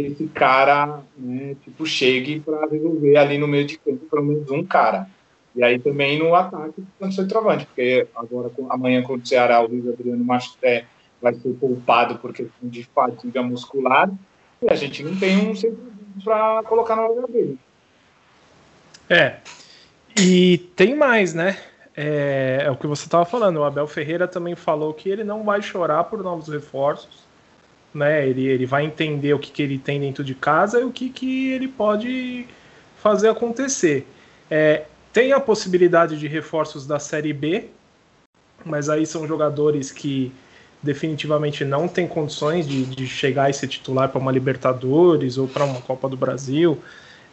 [0.00, 4.64] esse cara, né, tipo, chegue para resolver ali no meio de campo pelo menos um
[4.64, 5.08] cara.
[5.54, 9.88] E aí também no ataque, quando centroavante, porque agora, amanhã contra o Ceará, o Luiz
[9.88, 10.84] Adriano Masté
[11.20, 14.10] vai ser poupado por questão de fadiga muscular,
[14.60, 15.54] e a gente não tem um
[16.22, 17.58] para colocar no lugar dele.
[19.08, 19.36] É,
[20.18, 21.58] e tem mais, né?
[21.96, 25.42] É, é o que você estava falando, o Abel Ferreira também falou que ele não
[25.42, 27.25] vai chorar por novos reforços,
[27.96, 28.28] né?
[28.28, 31.08] Ele, ele vai entender o que, que ele tem dentro de casa e o que,
[31.08, 32.46] que ele pode
[33.02, 34.06] fazer acontecer.
[34.50, 37.68] É, tem a possibilidade de reforços da Série B,
[38.64, 40.32] mas aí são jogadores que
[40.82, 45.64] definitivamente não têm condições de, de chegar e ser titular para uma Libertadores ou para
[45.64, 46.78] uma Copa do Brasil.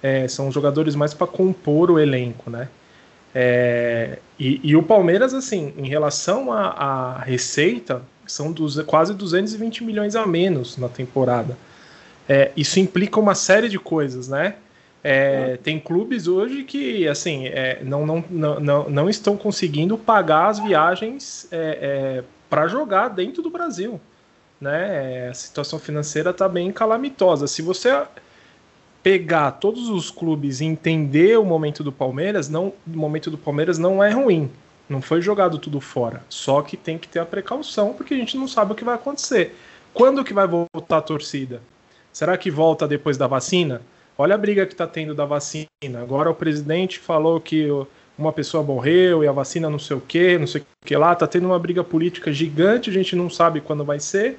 [0.01, 2.67] É, são jogadores mais para compor o elenco, né?
[3.35, 10.15] É, e, e, o Palmeiras, assim, em relação à receita, são dos, quase 220 milhões
[10.15, 11.57] a menos na temporada.
[12.27, 14.55] É, isso implica uma série de coisas, né?
[15.03, 20.59] É, tem clubes hoje que assim é, não, não, não, não estão conseguindo pagar as
[20.59, 21.57] viagens é,
[22.21, 23.99] é para jogar dentro do Brasil.
[24.61, 25.27] né?
[25.29, 27.47] A situação financeira está bem calamitosa.
[27.47, 27.89] Se você
[29.03, 33.77] pegar todos os clubes e entender o momento do Palmeiras, não, o momento do Palmeiras
[33.77, 34.49] não é ruim.
[34.93, 36.21] Não foi jogado tudo fora.
[36.29, 38.93] Só que tem que ter a precaução, porque a gente não sabe o que vai
[38.93, 39.55] acontecer.
[39.91, 41.63] Quando que vai voltar a torcida?
[42.11, 43.81] Será que volta depois da vacina?
[44.15, 45.67] Olha a briga que está tendo da vacina.
[45.99, 47.67] Agora o presidente falou que
[48.15, 51.15] uma pessoa morreu e a vacina não sei o que, não sei o que lá.
[51.15, 54.37] Tá tendo uma briga política gigante, a gente não sabe quando vai ser.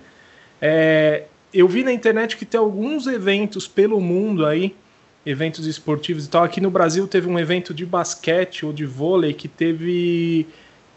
[0.62, 4.76] É, eu vi na internet que tem alguns eventos pelo mundo aí,
[5.24, 6.44] eventos esportivos e tal.
[6.44, 10.46] Aqui no Brasil teve um evento de basquete ou de vôlei que teve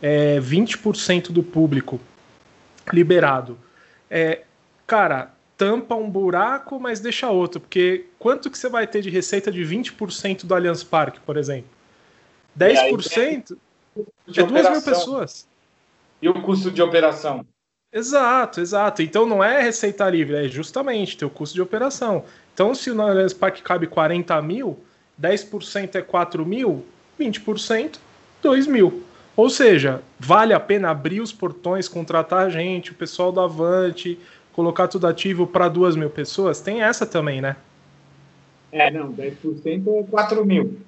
[0.01, 1.99] é, 20% do público
[2.91, 3.57] liberado.
[4.09, 4.43] É,
[4.85, 9.51] cara, tampa um buraco, mas deixa outro, porque quanto que você vai ter de receita
[9.51, 11.69] de 20% do Allianz Parque, por exemplo?
[12.57, 13.57] 10%
[14.27, 15.47] de é duas mil pessoas.
[16.21, 17.45] E o custo de operação?
[17.91, 19.01] Exato, exato.
[19.01, 22.25] Então não é receita livre, é justamente teu custo de operação.
[22.57, 24.79] Então, se no Allianz Parque cabe 40 mil,
[25.21, 26.83] 10% é 4 mil,
[27.19, 27.99] 20%,
[28.41, 29.03] 2 mil.
[29.35, 34.19] Ou seja, vale a pena abrir os portões, contratar a gente, o pessoal do Avante,
[34.53, 36.59] colocar tudo ativo para 2 mil pessoas?
[36.59, 37.57] Tem essa também, né?
[38.71, 40.79] É, não, 10% é 4 mil.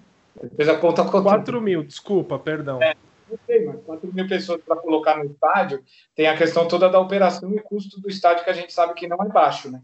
[0.56, 2.82] Fez a conta 4 mil, desculpa, perdão.
[2.82, 2.96] É,
[3.30, 5.84] não sei, mas 4 mil pessoas para colocar no estádio,
[6.16, 9.08] tem a questão toda da operação e custo do estádio que a gente sabe que
[9.08, 9.80] não é baixo, né?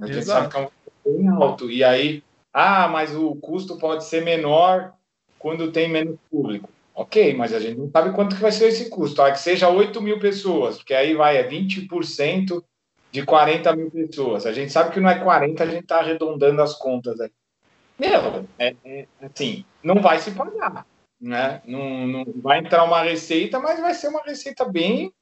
[0.00, 0.40] A gente Exato.
[0.40, 0.77] sabe que é um
[1.10, 1.70] bem alto.
[1.70, 4.92] E aí, ah, mas o custo pode ser menor
[5.38, 6.68] quando tem menos público.
[6.94, 9.22] Ok, mas a gente não sabe quanto que vai ser esse custo.
[9.22, 12.62] Ah, que seja 8 mil pessoas, porque aí vai, é 20%
[13.10, 14.46] de 40 mil pessoas.
[14.46, 17.30] A gente sabe que não é 40, a gente está arredondando as contas aí.
[17.98, 20.86] Meu, é, é, assim, não vai se pagar
[21.20, 21.60] né?
[21.66, 25.12] Não, não vai entrar uma receita, mas vai ser uma receita bem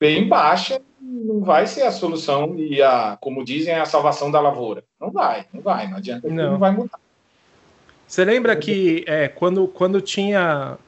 [0.00, 4.82] bem baixa, não vai ser a solução e a, como dizem, a salvação da lavoura.
[4.98, 6.98] Não vai, não vai, não adianta, não, não vai mudar.
[8.06, 10.78] Você lembra que é, quando, quando tinha.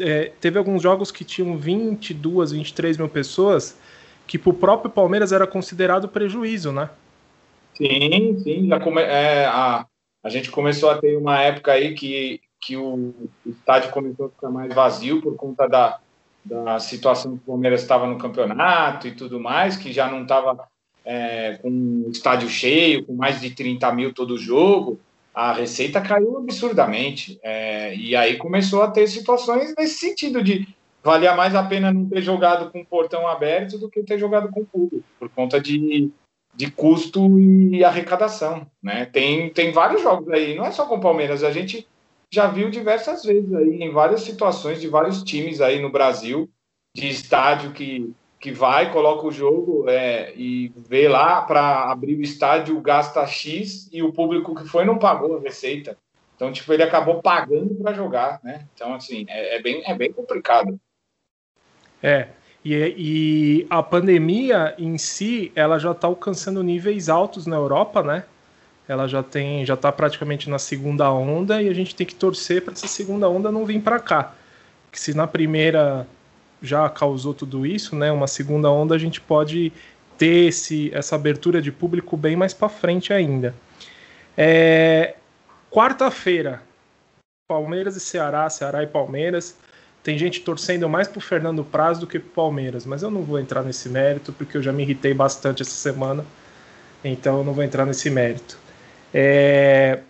[0.00, 3.78] É, teve alguns jogos que tinham 22, 23 mil pessoas,
[4.26, 6.90] que para o próprio Palmeiras era considerado prejuízo, né?
[7.74, 8.68] Sim, sim.
[8.68, 9.86] Já come, é, a,
[10.22, 13.14] a gente começou a ter uma época aí que que o,
[13.46, 16.00] estádio começou a ficar mais vazio por conta da,
[16.46, 20.66] da situação que o Palmeiras estava no campeonato e tudo mais, que já não estava
[21.04, 21.68] é, com
[22.06, 24.98] o estádio cheio, com mais de 30 mil todo jogo,
[25.34, 27.38] a receita caiu absurdamente.
[27.42, 30.66] É, e aí começou a ter situações nesse sentido de
[31.02, 34.48] valia mais a pena não ter jogado com o portão aberto do que ter jogado
[34.48, 36.10] com o público, por conta de,
[36.54, 38.66] de custo e arrecadação.
[38.82, 39.04] Né?
[39.06, 41.86] Tem, tem vários jogos aí, não é só com o Palmeiras, a gente
[42.32, 46.50] já viu diversas vezes aí, em várias situações de vários times aí no Brasil,
[46.94, 52.22] de estádio que, que vai, coloca o jogo é, e vê lá para abrir o
[52.22, 55.96] estádio, gasta X e o público que foi não pagou a receita.
[56.34, 58.66] Então, tipo, ele acabou pagando para jogar, né?
[58.74, 60.78] Então, assim, é, é, bem, é bem complicado.
[62.02, 62.28] É,
[62.62, 68.24] e, e a pandemia em si, ela já está alcançando níveis altos na Europa, né?
[68.88, 72.62] Ela já tem já está praticamente na segunda onda e a gente tem que torcer
[72.62, 74.34] para essa segunda onda não vir para cá.
[74.92, 76.06] Que se na primeira
[76.62, 79.72] já causou tudo isso, né, uma segunda onda a gente pode
[80.16, 83.54] ter esse, essa abertura de público bem mais para frente ainda.
[84.36, 85.14] É,
[85.76, 86.62] Quarta-feira,
[87.46, 89.56] Palmeiras e Ceará, Ceará e Palmeiras.
[90.02, 93.38] Tem gente torcendo mais pro Fernando Praz do que pro Palmeiras, mas eu não vou
[93.38, 96.24] entrar nesse mérito porque eu já me irritei bastante essa semana.
[97.04, 98.58] Então eu não vou entrar nesse mérito.
[99.12, 100.00] É,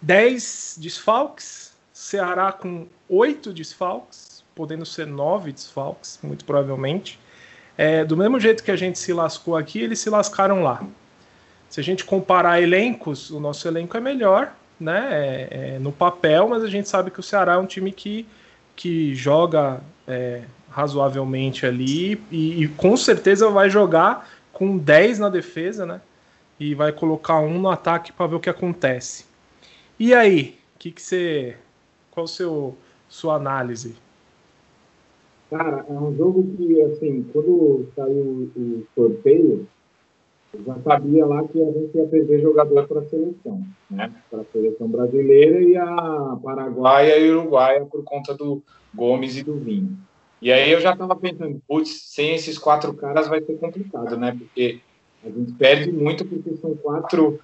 [0.00, 7.18] 10 desfalques, Ceará com 8 desfalques, podendo ser 9 desfalques, muito provavelmente.
[7.76, 10.84] É, do mesmo jeito que a gente se lascou aqui, eles se lascaram lá.
[11.68, 15.08] Se a gente comparar elencos, o nosso elenco é melhor, né?
[15.10, 18.26] É, é, no papel, mas a gente sabe que o Ceará é um time que,
[18.76, 25.86] que joga é, razoavelmente ali e, e, com certeza vai jogar com 10 na defesa,
[25.86, 26.00] né?
[26.58, 29.26] E vai colocar um no ataque para ver o que acontece.
[29.98, 31.56] E aí, que que você,
[32.10, 32.76] qual seu
[33.08, 33.94] sua análise?
[35.48, 39.66] Cara, é um jogo que assim, quando saiu o sorteio,
[40.52, 44.12] eu já sabia lá que a gente ia perder jogador para a seleção, né?
[44.30, 48.62] Para a seleção brasileira e a paraguaia e uruguaia por conta do
[48.94, 49.96] Gomes e do Vinho.
[50.42, 54.36] E aí eu já estava pensando, putz, sem esses quatro caras vai ser complicado, né?
[54.38, 54.80] Porque
[55.24, 57.40] a gente perde muito porque são quatro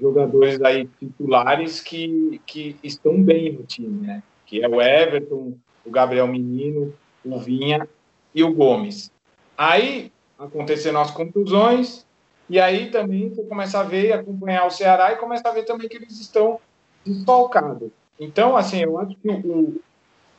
[0.00, 4.22] jogadores aí titulares que, que estão bem no time, né?
[4.46, 6.92] Que é o Everton, o Gabriel Menino,
[7.24, 7.88] o Vinha
[8.34, 9.10] e o Gomes.
[9.56, 12.04] Aí aconteceram as contusões
[12.48, 15.88] E aí também você começa a ver, acompanhar o Ceará e começa a ver também
[15.88, 16.60] que eles estão
[17.04, 17.90] desfalcados.
[18.20, 19.80] Então, assim, eu acho que o,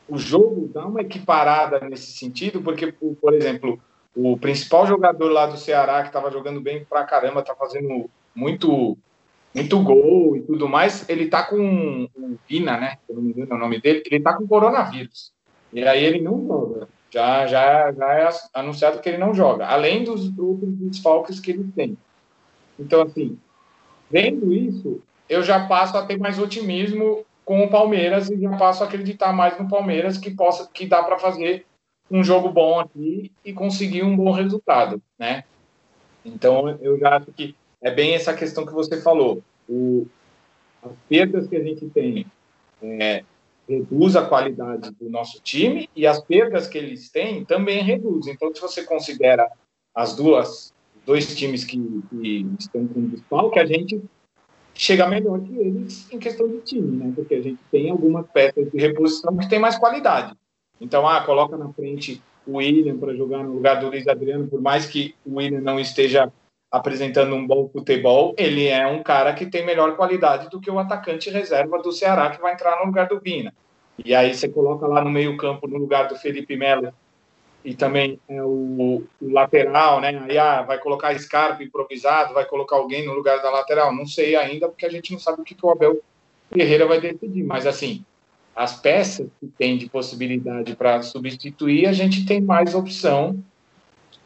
[0.08, 3.79] o jogo dá uma equiparada nesse sentido, porque, por exemplo,
[4.15, 8.97] o principal jogador lá do Ceará, que estava jogando bem pra caramba, tá fazendo muito
[9.54, 12.97] muito gol e tudo mais, ele tá com o Vina, né?
[13.08, 15.32] Se não me engano é o nome dele, ele tá com coronavírus.
[15.71, 16.89] E aí ele não joga.
[17.10, 21.71] Já, já, já é anunciado que ele não joga, além dos outros desfalques que ele
[21.73, 21.97] tem.
[22.78, 23.38] Então, assim,
[24.12, 28.84] vendo isso, eu já passo a ter mais otimismo com o Palmeiras e já passo
[28.84, 31.65] a acreditar mais no Palmeiras que possa que dá para fazer
[32.09, 35.43] um jogo bom aqui e conseguir um bom resultado, né?
[36.23, 39.41] Então eu já acho que é bem essa questão que você falou.
[39.67, 40.07] O,
[40.83, 42.25] as perdas que a gente tem
[42.81, 43.23] é,
[43.67, 48.33] reduz a qualidade do nosso time e as perdas que eles têm também reduzem.
[48.33, 49.49] Então, se você considera
[49.93, 50.73] as duas
[51.05, 51.77] dois times que,
[52.09, 54.01] que estão com que a gente
[54.73, 57.13] chega melhor que eles em questão de time, né?
[57.15, 60.35] Porque a gente tem algumas peças de reposição que tem mais qualidade.
[60.79, 64.61] Então, ah, coloca na frente o William para jogar no lugar do Luiz Adriano, por
[64.61, 66.31] mais que o William não esteja
[66.71, 70.77] apresentando um bom futebol, ele é um cara que tem melhor qualidade do que o
[70.77, 73.53] atacante reserva do Ceará que vai entrar no lugar do Vina.
[74.03, 76.93] E aí você coloca lá no meio-campo, no lugar do Felipe Melo,
[77.63, 80.23] e também é o, o, lateral, né?
[80.29, 83.95] Aí ah, vai colocar Scarpa improvisado, vai colocar alguém no lugar da lateral.
[83.95, 85.99] Não sei ainda, porque a gente não sabe o que, que o Abel
[86.53, 87.43] Ferreira vai decidir.
[87.43, 88.05] Mas assim,
[88.55, 93.43] as peças que tem de possibilidade para substituir, a gente tem mais opção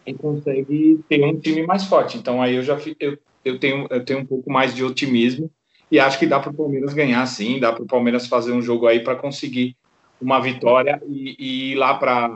[0.06, 2.18] e consegue ter um time mais forte.
[2.18, 5.50] Então aí eu já eu, eu tenho eu tenho um pouco mais de otimismo
[5.92, 8.62] e acho que dá para o Palmeiras ganhar sim, dá para o Palmeiras fazer um
[8.62, 9.76] jogo aí para conseguir
[10.22, 12.30] uma vitória e, e ir lá para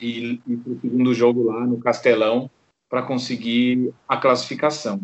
[0.00, 2.50] e o segundo jogo lá no Castelão
[2.88, 5.00] para conseguir a classificação.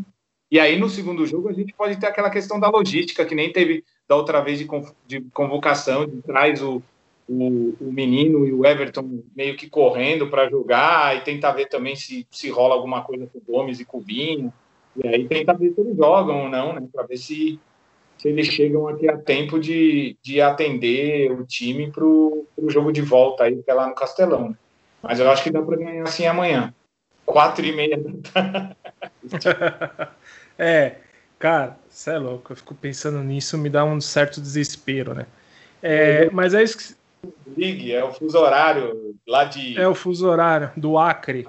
[0.51, 3.53] E aí, no segundo jogo, a gente pode ter aquela questão da logística, que nem
[3.53, 4.69] teve da outra vez de,
[5.07, 6.83] de convocação, de traz o,
[7.29, 11.95] o, o, menino e o Everton meio que correndo para jogar, e tentar ver também
[11.95, 14.53] se, se rola alguma coisa com o Gomes e com o Binho,
[14.97, 17.61] e aí tentar ver se eles jogam ou não, né, para ver se,
[18.19, 23.03] se eles chegam aqui a tempo de, de atender o time para o jogo de
[23.03, 24.49] volta aí, que é lá no Castelão.
[24.49, 24.57] Né?
[25.01, 26.75] Mas eu acho que dá para ganhar assim amanhã.
[27.25, 27.97] Quatro e meia
[30.59, 30.97] É,
[31.41, 32.53] cara, você é louco.
[32.53, 35.27] Eu fico pensando nisso, me dá um certo desespero, né?
[35.83, 37.01] É, mas é isso que.
[37.57, 39.77] Ligue, é o fuso horário lá de.
[39.77, 41.49] É o fuso horário do Acre.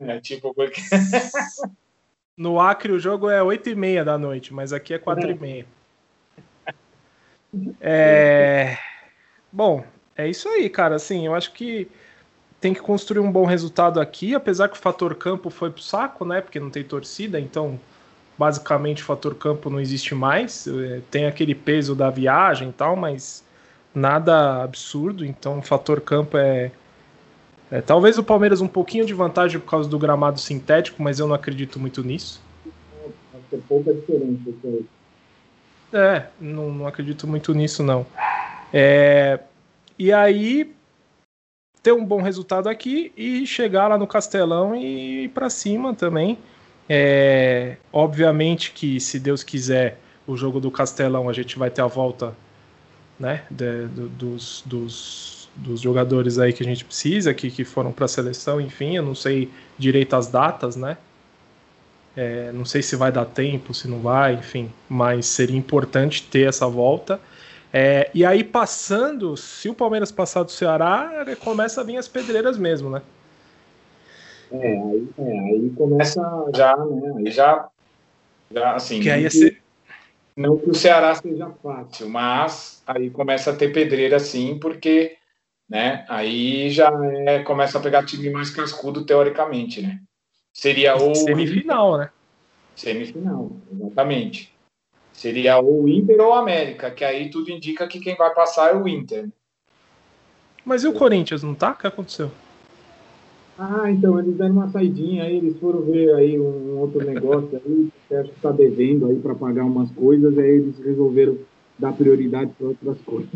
[0.00, 0.80] É, tipo, porque.
[2.36, 5.30] no Acre o jogo é 8 e meia da noite, mas aqui é 4 é.
[5.30, 5.66] e meia.
[7.80, 8.78] É...
[9.52, 9.84] Bom,
[10.16, 10.96] é isso aí, cara.
[10.96, 11.88] Assim, eu acho que
[12.60, 16.24] tem que construir um bom resultado aqui, apesar que o fator campo foi pro saco,
[16.24, 16.40] né?
[16.40, 17.78] Porque não tem torcida, então
[18.38, 20.66] basicamente o fator campo não existe mais.
[20.66, 23.44] É, tem aquele peso da viagem e tal, mas
[23.94, 25.24] nada absurdo.
[25.24, 26.70] Então o fator campo é,
[27.70, 31.26] é talvez o Palmeiras um pouquinho de vantagem por causa do gramado sintético, mas eu
[31.26, 32.42] não acredito muito nisso.
[33.52, 34.50] É pouca diferença.
[35.92, 38.04] É, não, não acredito muito nisso não.
[38.72, 39.40] É,
[39.98, 40.74] e aí
[41.82, 46.36] ter um bom resultado aqui e chegar lá no Castelão e ir para cima também.
[46.88, 51.86] É, obviamente que, se Deus quiser, o jogo do Castelão a gente vai ter a
[51.86, 52.34] volta
[53.18, 57.92] né, de, de, dos, dos, dos, jogadores aí que a gente precisa, que, que foram
[57.92, 60.96] para a seleção, enfim, eu não sei direito as datas, né?
[62.16, 66.48] É, não sei se vai dar tempo, se não vai, enfim, mas seria importante ter
[66.48, 67.20] essa volta.
[67.72, 72.56] É, e aí, passando, se o Palmeiras passar do Ceará, começa a vir as pedreiras
[72.56, 73.02] mesmo, né?
[74.50, 76.20] É, aí, é, aí começa
[76.54, 77.14] já, né?
[77.16, 77.68] Aí já,
[78.50, 79.00] já assim.
[79.00, 79.62] Que aí ser...
[80.36, 85.16] Não que o Ceará seja fácil, mas aí começa a ter pedreira sim, porque
[85.68, 86.04] né?
[86.08, 86.90] Aí já
[87.26, 90.00] é, começa a pegar time mais cascudo teoricamente, né?
[90.52, 92.10] Seria o semifinal, né?
[92.74, 94.54] Semifinal, exatamente.
[95.12, 98.86] Seria ou Inter ou América, que aí tudo indica que quem vai passar é o
[98.86, 99.28] Inter.
[100.64, 101.70] Mas e o Corinthians, não tá?
[101.70, 102.30] O que aconteceu?
[103.58, 107.88] Ah, então eles deram uma saidinha aí, eles foram ver aí um outro negócio aí,
[108.06, 111.38] que acho que tá devendo aí para pagar umas coisas, aí eles resolveram
[111.78, 113.30] dar prioridade para outras coisas.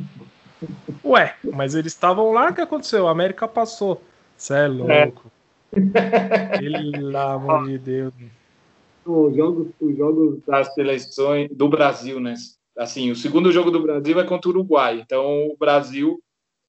[1.02, 3.08] Ué, mas eles estavam lá, o que aconteceu?
[3.08, 4.02] A América passou.
[4.36, 5.30] Cê é louco.
[5.72, 6.58] É.
[6.58, 8.12] Pelo amor de Deus
[9.04, 12.34] os jogos, os jogos das seleções do Brasil, né?
[12.76, 15.00] Assim, o segundo jogo do Brasil é contra o Uruguai.
[15.00, 16.20] Então, o Brasil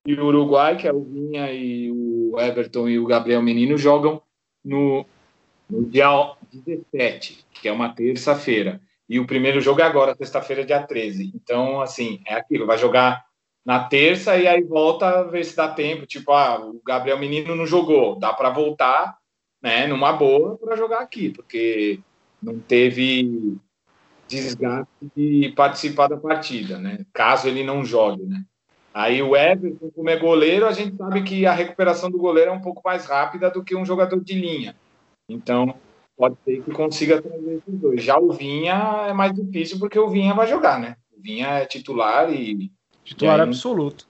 [0.05, 4.21] e o Uruguai, que é o Vinha e o Everton e o Gabriel Menino, jogam
[4.63, 5.05] no,
[5.69, 6.09] no dia
[6.51, 8.81] 17, que é uma terça-feira.
[9.07, 11.31] E o primeiro jogo é agora, sexta-feira, dia 13.
[11.35, 13.23] Então, assim, é aquilo, vai jogar
[13.63, 16.05] na terça e aí volta a ver se dá tempo.
[16.05, 19.17] Tipo, ah, o Gabriel Menino não jogou, dá para voltar,
[19.61, 21.99] né, numa boa para jogar aqui, porque
[22.41, 23.57] não teve
[24.27, 27.05] desgaste de participar da partida, né?
[27.13, 28.43] Caso ele não jogue, né?
[28.93, 32.53] Aí o Everton, como é goleiro, a gente sabe que a recuperação do goleiro é
[32.53, 34.75] um pouco mais rápida do que um jogador de linha.
[35.29, 35.75] Então,
[36.17, 38.03] pode ser que consiga trazer esses dois.
[38.03, 40.97] Já o Vinha é mais difícil porque o Vinha vai jogar, né?
[41.17, 42.69] O Vinha é titular e.
[43.03, 44.07] Titular e aí, absoluto.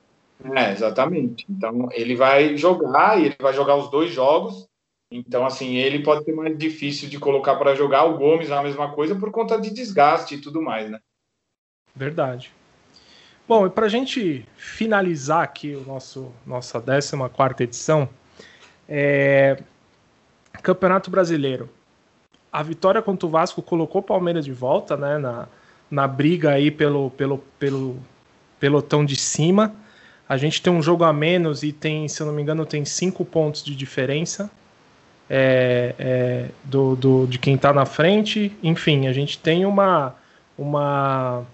[0.56, 1.46] É, exatamente.
[1.48, 4.68] Então, ele vai jogar e ele vai jogar os dois jogos.
[5.12, 8.06] Então, assim, ele pode ser mais difícil de colocar para jogar.
[8.06, 11.00] O Gomes a mesma coisa por conta de desgaste e tudo mais, né?
[11.96, 12.52] Verdade.
[13.52, 17.30] Bom, e para a gente finalizar aqui o nosso nossa 14
[17.60, 18.08] edição,
[18.88, 19.62] é...
[20.64, 21.70] Campeonato Brasileiro.
[22.50, 25.50] A vitória contra o Vasco colocou o Palmeiras de volta, né, na,
[25.92, 27.98] na briga aí pelo, pelo, pelo
[28.58, 29.76] pelotão de cima.
[30.30, 32.86] A gente tem um jogo a menos e tem, se eu não me engano, tem
[32.86, 34.50] cinco pontos de diferença
[35.30, 38.58] é, é, do, do, de quem está na frente.
[38.64, 40.16] Enfim, a gente tem uma,
[40.58, 41.46] uma,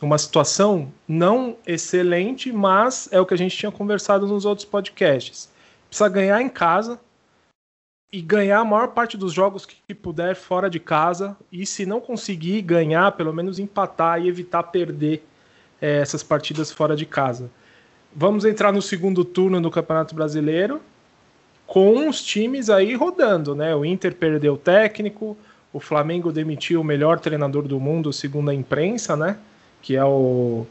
[0.00, 5.48] uma situação não excelente, mas é o que a gente tinha conversado nos outros podcasts.
[5.88, 7.00] Precisa ganhar em casa
[8.12, 11.36] e ganhar a maior parte dos jogos que puder fora de casa.
[11.50, 15.24] E se não conseguir ganhar, pelo menos empatar e evitar perder
[15.80, 17.50] é, essas partidas fora de casa.
[18.14, 20.80] Vamos entrar no segundo turno do Campeonato Brasileiro
[21.66, 23.74] com os times aí rodando, né?
[23.74, 25.36] O Inter perdeu o técnico,
[25.72, 29.36] o Flamengo demitiu o melhor treinador do mundo, segundo a imprensa, né?
[29.80, 30.66] Que é o,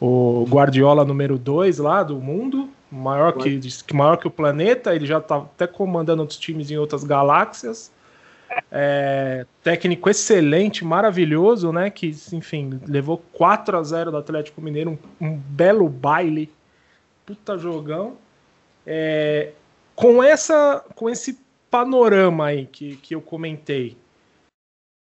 [0.00, 3.60] o Guardiola número 2 lá do mundo, maior que,
[3.92, 7.90] maior que o planeta, ele já tá até comandando outros times em outras galáxias.
[8.72, 11.90] É, técnico excelente, maravilhoso, né?
[11.90, 16.50] Que, enfim, levou 4 a 0 do Atlético Mineiro, um, um belo baile,
[17.26, 18.16] puta jogão.
[18.86, 19.52] É,
[19.94, 21.38] com essa com esse
[21.70, 23.96] panorama aí que, que eu comentei,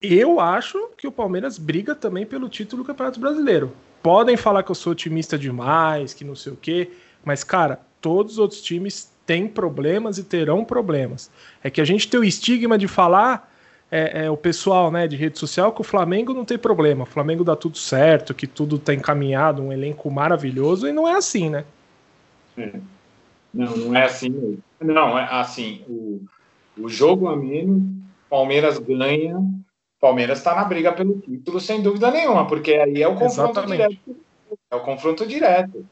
[0.02, 3.72] eu acho que o Palmeiras briga também pelo título do Campeonato Brasileiro.
[4.02, 6.90] Podem falar que eu sou otimista demais, que não sei o quê,
[7.24, 11.30] mas, cara, todos os outros times têm problemas e terão problemas.
[11.64, 13.54] É que a gente tem o estigma de falar,
[13.92, 17.08] é, é, o pessoal né, de rede social, que o Flamengo não tem problema, o
[17.08, 21.50] Flamengo dá tudo certo, que tudo está encaminhado, um elenco maravilhoso, e não é assim,
[21.50, 21.64] né?
[22.58, 22.80] É.
[23.54, 24.60] Não, não é assim.
[24.80, 26.24] Não, é assim, o,
[26.78, 27.84] o jogo a menos,
[28.30, 29.38] Palmeiras ganha,
[30.02, 34.00] Palmeiras está na briga pelo título, sem dúvida nenhuma, porque aí é o confronto Exatamente.
[34.00, 34.22] direto.
[34.70, 35.86] É o confronto direto.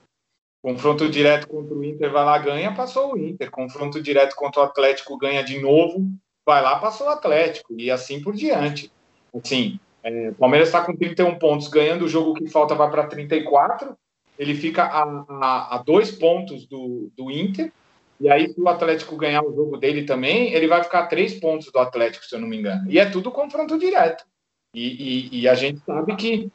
[0.61, 3.49] Confronto direto contra o Inter, vai lá, ganha, passou o Inter.
[3.49, 6.05] Confronto direto contra o Atlético, ganha de novo,
[6.45, 7.73] vai lá, passou o Atlético.
[7.77, 8.91] E assim por diante.
[9.33, 13.95] Assim, é, Palmeiras está com 31 pontos, ganhando o jogo que falta vai para 34
[14.39, 17.73] ele fica a, a, a dois pontos do, do Inter,
[18.19, 21.39] e aí, se o Atlético ganhar o jogo dele também, ele vai ficar a três
[21.39, 22.91] pontos do Atlético, se eu não me engano.
[22.91, 24.25] E é tudo confronto direto.
[24.75, 26.51] E, e, e, a gente sabe que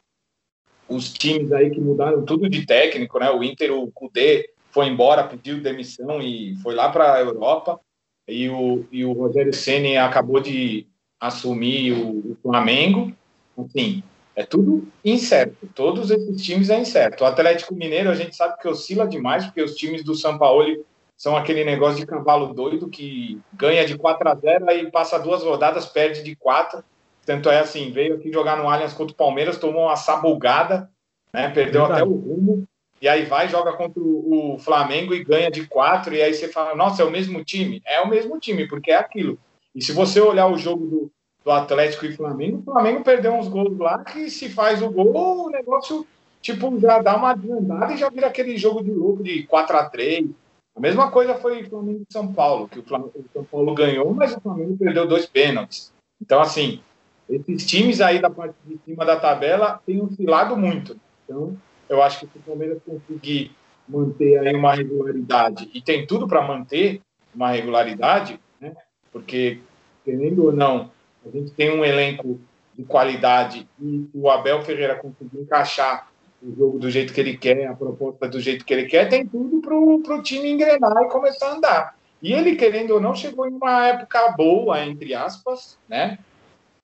[0.87, 3.31] os times aí que mudaram tudo de técnico, né?
[3.31, 7.79] O Inter, o Cudê foi embora, pediu demissão e foi lá para a Europa.
[8.27, 10.87] E o, e o Rogério Ceni acabou de
[11.19, 13.11] assumir o, o Flamengo.
[13.57, 14.03] Assim,
[14.35, 15.67] é tudo incerto.
[15.73, 17.23] Todos esses times é incerto.
[17.23, 20.85] O Atlético Mineiro a gente sabe que oscila demais, porque os times do São Paulo
[21.17, 25.43] são aquele negócio de cavalo doido que ganha de 4 a 0 aí passa duas
[25.43, 26.83] rodadas, perde de 4.
[27.25, 30.89] Tanto é assim, veio aqui jogar no Allianz contra o Palmeiras, tomou uma sabugada,
[31.33, 31.49] né?
[31.49, 32.01] Perdeu Verdade.
[32.01, 32.67] até o rumo.
[33.01, 36.15] E aí vai, joga contra o Flamengo e ganha de 4.
[36.15, 37.81] E aí você fala, nossa, é o mesmo time?
[37.85, 39.37] É o mesmo time, porque é aquilo.
[39.73, 41.11] E se você olhar o jogo do,
[41.43, 45.47] do Atlético e Flamengo, o Flamengo perdeu uns gols lá que se faz o gol,
[45.47, 46.05] o negócio
[46.41, 49.89] tipo já dá uma adiantada e já vira aquele jogo de louco de 4 a
[49.89, 50.29] 3
[50.75, 54.13] A mesma coisa foi o Flamengo e São Paulo, que o, Flamengo, São Paulo ganhou,
[54.13, 55.93] mas o Flamengo perdeu dois pênaltis.
[56.21, 56.81] Então, assim,
[57.29, 60.99] esses times aí da parte de cima da tabela têm oscilado muito.
[61.23, 61.57] Então,
[61.87, 63.51] eu acho que se o Palmeiras conseguir
[63.87, 67.01] manter aí uma regularidade, e tem tudo para manter
[67.33, 68.75] uma regularidade, né?
[69.11, 69.59] porque,
[70.03, 70.91] querendo ou não,
[71.25, 72.39] a gente tem um elenco
[72.73, 76.09] de qualidade e o Abel Ferreira conseguiu encaixar
[76.45, 79.25] o jogo do jeito que ele quer, a proposta do jeito que ele quer, tem
[79.25, 81.97] tudo para o time engrenar e começar a andar.
[82.21, 86.19] E ele, querendo ou não, chegou em uma época boa, entre aspas, né?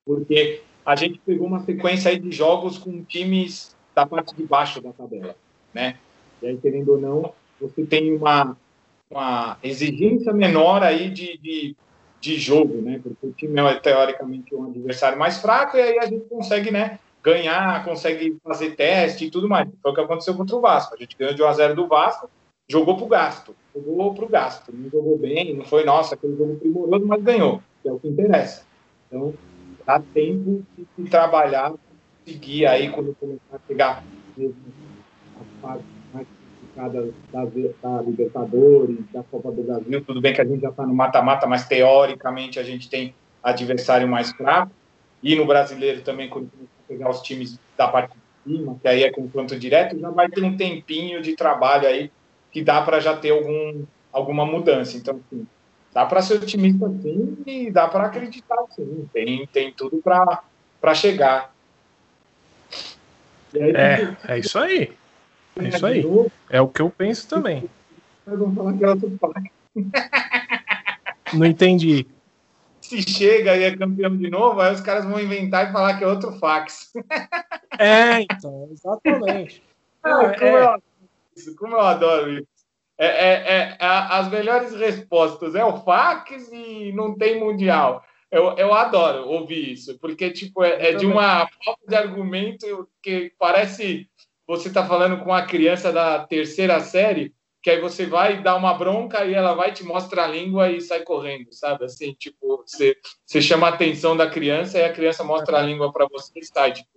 [0.04, 4.80] Porque a gente pegou uma sequência aí de jogos com times da parte de baixo
[4.80, 5.36] da tabela,
[5.72, 5.96] né?
[6.42, 8.56] E aí, querendo ou não, você tem uma,
[9.10, 11.76] uma exigência menor aí de, de
[12.22, 13.00] de jogo, né?
[13.02, 17.00] Porque o time é teoricamente um adversário mais fraco e aí a gente consegue, né?
[17.22, 19.68] Ganhar, consegue fazer teste e tudo mais.
[19.80, 20.94] Foi o que aconteceu contra o Vasco.
[20.94, 22.28] A gente ganhou de 1 a 0 do Vasco,
[22.68, 24.72] jogou pro gasto, jogou pro gasto.
[24.72, 28.08] Não jogou bem, não foi nossa, aquele jogo primoroso, mas ganhou, que é o que
[28.08, 28.64] interessa.
[29.06, 29.34] Então,
[29.86, 31.72] dá tempo de, trabalhar,
[32.24, 34.02] seguir aí quando começar a pegar
[34.38, 36.26] as partes mais
[36.60, 37.44] complicadas da,
[37.94, 40.04] da Libertadores, da Copa do Brasil.
[40.04, 44.08] Tudo bem que a gente já está no mata-mata, mas teoricamente a gente tem adversário
[44.08, 44.72] mais fraco.
[45.22, 46.58] E no brasileiro também, quando a
[46.88, 50.42] pegar os times da parte de cima, que aí é confronto direto, já vai ter
[50.42, 52.10] um tempinho de trabalho aí
[52.50, 54.96] que dá para já ter algum, alguma mudança.
[54.96, 55.46] Então, assim,
[55.92, 59.08] dá para ser otimista sim e dá para acreditar sim.
[59.12, 61.54] Tem, tem tudo para chegar.
[63.54, 64.92] Aí, é, é isso aí.
[65.56, 66.04] É isso aí.
[66.50, 67.68] É o que eu penso também.
[71.32, 72.06] Não entendi.
[72.92, 76.04] Se chega e é campeão de novo, aí os caras vão inventar e falar que
[76.04, 76.92] é outro fax.
[77.78, 79.62] É, então, exatamente.
[80.04, 80.74] Ah, como, é.
[81.46, 82.48] Eu, como eu adoro isso.
[82.98, 88.04] É, é, é, é, as melhores respostas é o fax e não tem mundial.
[88.28, 93.32] Eu, eu adoro ouvir isso, porque tipo é, é de uma falta de argumento que
[93.38, 94.10] parece
[94.44, 97.32] você está falando com uma criança da terceira série,
[97.62, 100.80] que aí você vai dar uma bronca e ela vai te mostra a língua e
[100.80, 101.84] sai correndo, sabe?
[101.84, 105.92] Assim, tipo, você, você chama a atenção da criança e a criança mostra a língua
[105.92, 106.88] para você e sai, tipo,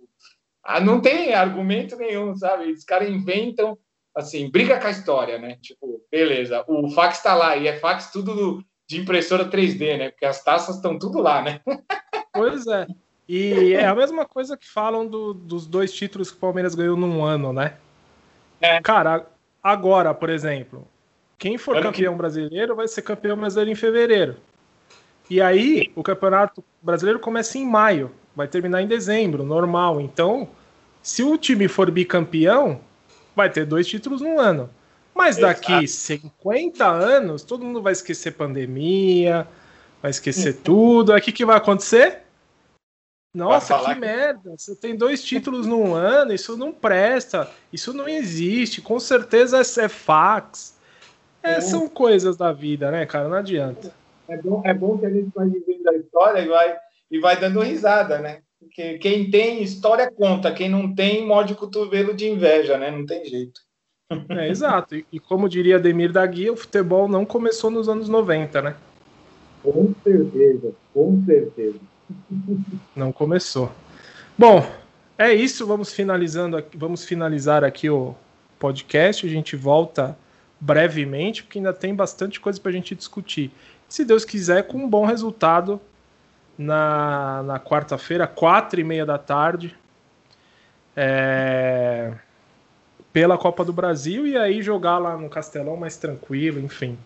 [0.64, 2.72] ah, não tem argumento nenhum, sabe?
[2.72, 3.78] Os caras inventam
[4.16, 5.58] assim, briga com a história, né?
[5.60, 10.10] Tipo, beleza, o fax está lá e é fax tudo do, de impressora 3D, né?
[10.10, 11.60] Porque as taças estão tudo lá, né?
[12.32, 12.86] Pois é.
[13.28, 16.96] E é a mesma coisa que falam do, dos dois títulos que o Palmeiras ganhou
[16.96, 17.76] num ano, né?
[18.60, 18.80] É.
[18.80, 19.26] Cara,
[19.66, 20.86] agora, por exemplo,
[21.36, 22.18] quem for ano campeão que...
[22.18, 24.36] brasileiro vai ser campeão brasileiro em fevereiro.
[25.28, 30.00] E aí, o campeonato brasileiro começa em maio, vai terminar em dezembro, normal.
[30.00, 30.48] Então,
[31.02, 32.80] se o time for bicampeão,
[33.34, 34.70] vai ter dois títulos no ano.
[35.12, 36.22] Mas daqui Exato.
[36.42, 39.48] 50 anos, todo mundo vai esquecer pandemia,
[40.00, 41.12] vai esquecer tudo.
[41.12, 42.22] Aí o que, que vai acontecer?
[43.36, 44.54] Nossa, que, que merda!
[44.56, 49.84] Você tem dois títulos num ano, isso não presta, isso não existe, com certeza é,
[49.84, 50.74] é fax.
[51.42, 51.60] É, é.
[51.60, 53.28] São coisas da vida, né, cara?
[53.28, 53.92] Não adianta.
[54.26, 56.76] É bom, é bom que a gente vai vivendo a história e vai,
[57.10, 58.40] e vai dando risada, né?
[58.58, 62.90] Porque quem tem história conta, quem não tem, morde o cotovelo de inveja, né?
[62.90, 63.60] Não tem jeito.
[64.30, 64.96] É, exato.
[64.96, 68.76] E, e, como diria Ademir da Guia, o futebol não começou nos anos 90, né?
[69.62, 71.80] Com certeza, com certeza.
[72.94, 73.72] Não começou.
[74.36, 74.66] Bom,
[75.18, 75.66] é isso.
[75.66, 78.14] Vamos finalizando, vamos finalizar aqui o
[78.58, 79.26] podcast.
[79.26, 80.16] A gente volta
[80.60, 83.50] brevemente, porque ainda tem bastante coisa para a gente discutir.
[83.88, 85.80] Se Deus quiser, com um bom resultado
[86.58, 89.76] na, na quarta-feira, quatro e meia da tarde,
[90.96, 92.12] é,
[93.12, 96.98] pela Copa do Brasil e aí jogar lá no Castelão mais tranquilo, enfim.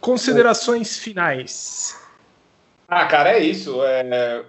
[0.00, 1.96] Considerações finais.
[2.92, 3.84] Ah, cara, é isso.
[3.84, 4.44] É,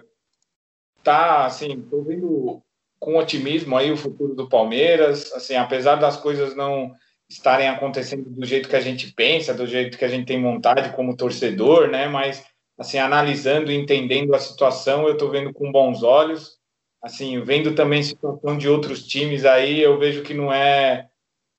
[1.04, 2.60] tá, assim, tô vendo
[2.98, 5.32] com otimismo aí o futuro do Palmeiras.
[5.32, 6.92] Assim, apesar das coisas não
[7.30, 10.92] estarem acontecendo do jeito que a gente pensa, do jeito que a gente tem vontade
[10.96, 12.08] como torcedor, né?
[12.08, 12.44] Mas
[12.76, 16.58] assim, analisando e entendendo a situação, eu estou vendo com bons olhos.
[17.00, 21.08] Assim, vendo também situação de outros times aí, eu vejo que não é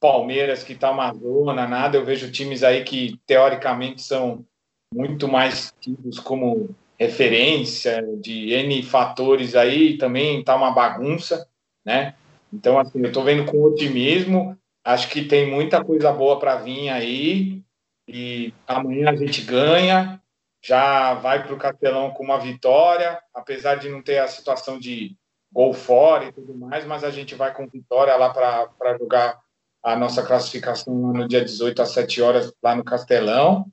[0.02, 1.98] Palmeiras que está uma zona, nada.
[1.98, 4.46] Eu vejo times aí que, teoricamente, são
[4.94, 11.48] muito mais tidos como referência de N fatores aí, também está uma bagunça,
[11.84, 12.16] né?
[12.52, 14.58] Então, assim, eu estou vendo com otimismo.
[14.84, 17.62] Acho que tem muita coisa boa para vir aí.
[18.08, 20.22] E amanhã a gente ganha
[20.64, 25.18] já vai para o Castelão com uma vitória, apesar de não ter a situação de
[25.52, 29.38] gol fora e tudo mais, mas a gente vai com vitória lá para jogar
[29.84, 33.66] a nossa classificação no dia 18 às 7 horas lá no Castelão.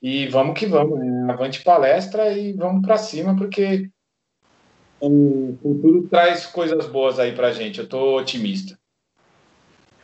[0.00, 1.32] E vamos que vamos, né?
[1.32, 3.90] avante palestra e vamos para cima, porque
[5.00, 7.78] o futuro traz coisas boas aí para a gente.
[7.78, 8.78] Eu estou otimista.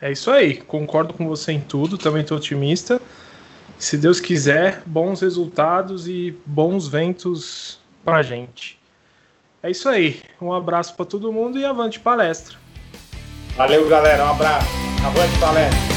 [0.01, 3.01] É isso aí, concordo com você em tudo, também estou otimista
[3.77, 8.79] se Deus quiser, bons resultados e bons ventos para gente.
[9.61, 10.21] É isso aí.
[10.41, 12.55] Um abraço para todo mundo e avante palestra.
[13.55, 14.25] Valeu, galera.
[14.25, 14.67] Um abraço.
[15.05, 15.94] Avante palestra.